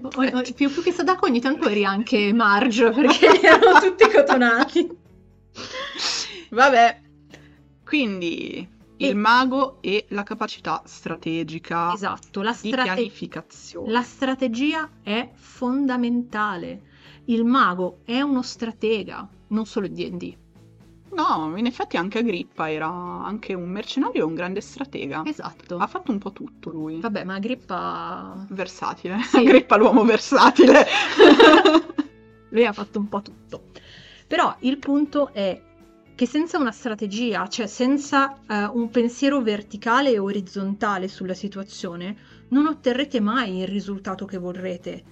[0.00, 4.88] o, o, più, più, che Sadako ogni tanto eri anche Marge perché erano tutti cotonati.
[6.50, 7.00] Vabbè,
[7.86, 8.68] quindi
[8.98, 13.92] il mago e la capacità strategica esatto, la strate- di pianificazione.
[13.92, 16.94] La strategia è fondamentale.
[17.26, 20.36] Il mago è uno stratega, non solo D&D.
[21.12, 25.22] No, in effetti anche Agrippa era anche un mercenario e un grande stratega.
[25.24, 25.76] Esatto.
[25.76, 27.00] Ha fatto un po' tutto lui.
[27.00, 28.46] Vabbè, ma Agrippa...
[28.50, 29.20] Versatile.
[29.22, 29.36] Sì.
[29.46, 30.84] Agrippa l'uomo versatile.
[32.50, 33.62] lui ha fatto un po' tutto.
[34.26, 35.62] Però il punto è
[36.16, 42.16] che senza una strategia, cioè senza uh, un pensiero verticale e orizzontale sulla situazione,
[42.48, 45.04] non otterrete mai il risultato che vorrete.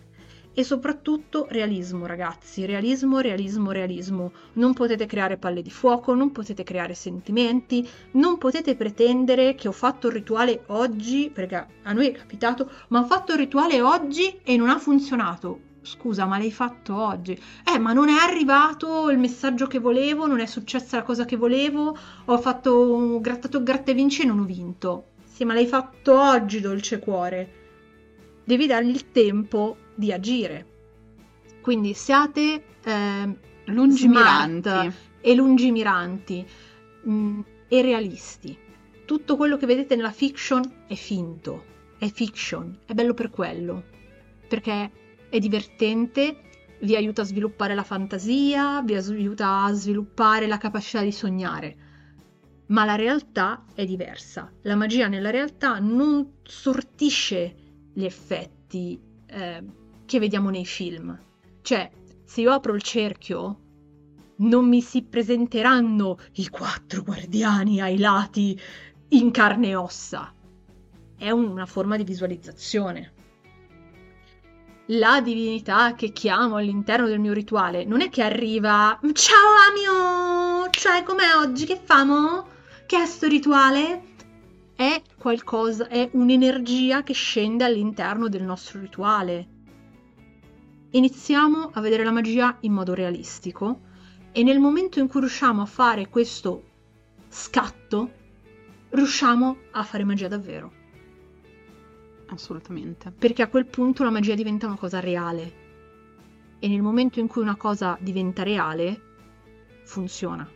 [0.55, 4.33] E soprattutto realismo, ragazzi, realismo, realismo, realismo.
[4.55, 9.73] Non potete creare palle di fuoco, non potete creare sentimenti, non potete pretendere che ho
[9.73, 14.39] fatto il rituale oggi, perché a noi è capitato, ma ho fatto il rituale oggi
[14.43, 17.39] e non ha funzionato scusa, ma l'hai fatto oggi?
[17.64, 21.37] Eh, ma non è arrivato il messaggio che volevo, non è successa la cosa che
[21.37, 25.05] volevo, ho fatto un grattato gratta e vinci e non ho vinto.
[25.24, 27.62] Sì, ma l'hai fatto oggi, dolce cuore.
[28.45, 30.66] Devi dargli il tempo di agire.
[31.61, 36.47] Quindi siate eh, lungimiranti e lungimiranti
[37.03, 38.59] mh, mm, e realisti.
[39.05, 41.64] Tutto quello che vedete nella fiction è finto,
[41.99, 43.82] è fiction, è bello per quello,
[44.49, 44.91] perché
[45.35, 46.37] è divertente,
[46.82, 51.76] vi aiuta a sviluppare la fantasia, vi aiuta a sviluppare la capacità di sognare.
[52.66, 54.49] Ma la realtà è diversa.
[54.62, 57.57] La magia nella realtà non sortisce
[57.93, 59.64] gli effetti eh,
[60.07, 61.18] che vediamo nei film.
[61.62, 61.91] Cioè,
[62.22, 63.59] se io apro il cerchio,
[64.37, 68.57] non mi si presenteranno i quattro guardiani ai lati
[69.09, 70.32] in carne e ossa,
[71.16, 73.14] è una forma di visualizzazione.
[74.89, 80.68] La divinità che chiamo all'interno del mio rituale non è che arriva Ciao Amio!
[80.70, 81.64] Cioè, com'è oggi?
[81.64, 82.47] Che famo?
[82.85, 84.03] Che è sto rituale?
[84.76, 89.49] È qualcosa, è un'energia che scende all'interno del nostro rituale.
[90.91, 93.80] Iniziamo a vedere la magia in modo realistico
[94.32, 96.62] e nel momento in cui riusciamo a fare questo
[97.30, 98.12] scatto,
[98.91, 100.82] riusciamo a fare magia davvero.
[102.35, 103.12] Assolutamente.
[103.16, 105.62] Perché a quel punto la magia diventa una cosa reale.
[106.59, 109.01] E nel momento in cui una cosa diventa reale,
[109.85, 110.49] funziona.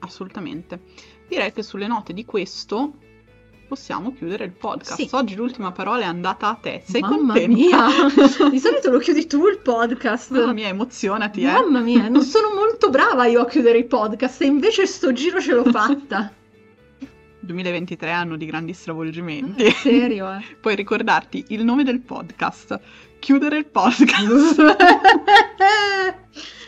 [0.00, 0.80] Assolutamente.
[1.28, 2.94] Direi che sulle note di questo
[3.66, 4.94] possiamo chiudere il podcast.
[4.94, 5.08] Sì.
[5.12, 6.82] Oggi l'ultima parola è andata a te.
[6.86, 7.48] Sei Mamma contenta?
[7.48, 8.48] mia!
[8.50, 10.30] Di solito lo chiudi tu il podcast.
[10.32, 11.46] Mamma mia, emozionati, eh.
[11.46, 15.40] Mamma mia, non sono molto brava io a chiudere i podcast e invece sto giro
[15.40, 16.32] ce l'ho fatta.
[17.44, 19.70] 2023 anno di grandi stravolgimenti.
[19.70, 20.42] Serio, eh.
[20.60, 22.78] Puoi ricordarti il nome del podcast,
[23.18, 24.76] chiudere il podcast.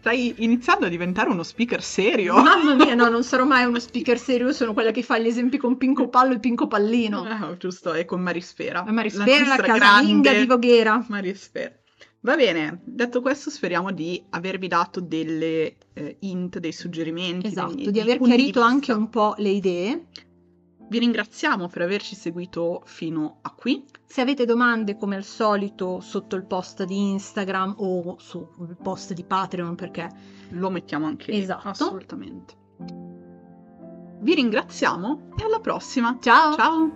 [0.00, 2.40] Stai iniziando a diventare uno speaker serio.
[2.40, 5.58] Mamma mia, no, non sarò mai uno speaker serio, sono quella che fa gli esempi
[5.58, 7.22] con Pinco Pallo e Pinco Pallino.
[7.24, 8.82] Ah, giusto, e con Marisfera.
[8.86, 11.04] La Marisfera, la, nostra casalinga grande di Voghera.
[11.06, 11.79] Marisfera.
[12.22, 17.46] Va bene, detto questo speriamo di avervi dato delle eh, hint, dei suggerimenti.
[17.46, 20.06] Esatto, dei- di aver chiarito anche un po' le idee.
[20.90, 23.84] Vi ringraziamo per averci seguito fino a qui.
[24.04, 29.24] Se avete domande, come al solito, sotto il post di Instagram o sul post di
[29.24, 30.08] Patreon, perché
[30.54, 31.68] Lo mettiamo anche Esatto.
[31.68, 32.54] assolutamente.
[34.20, 36.18] Vi ringraziamo e alla prossima.
[36.20, 36.54] Ciao!
[36.54, 36.90] Ciao!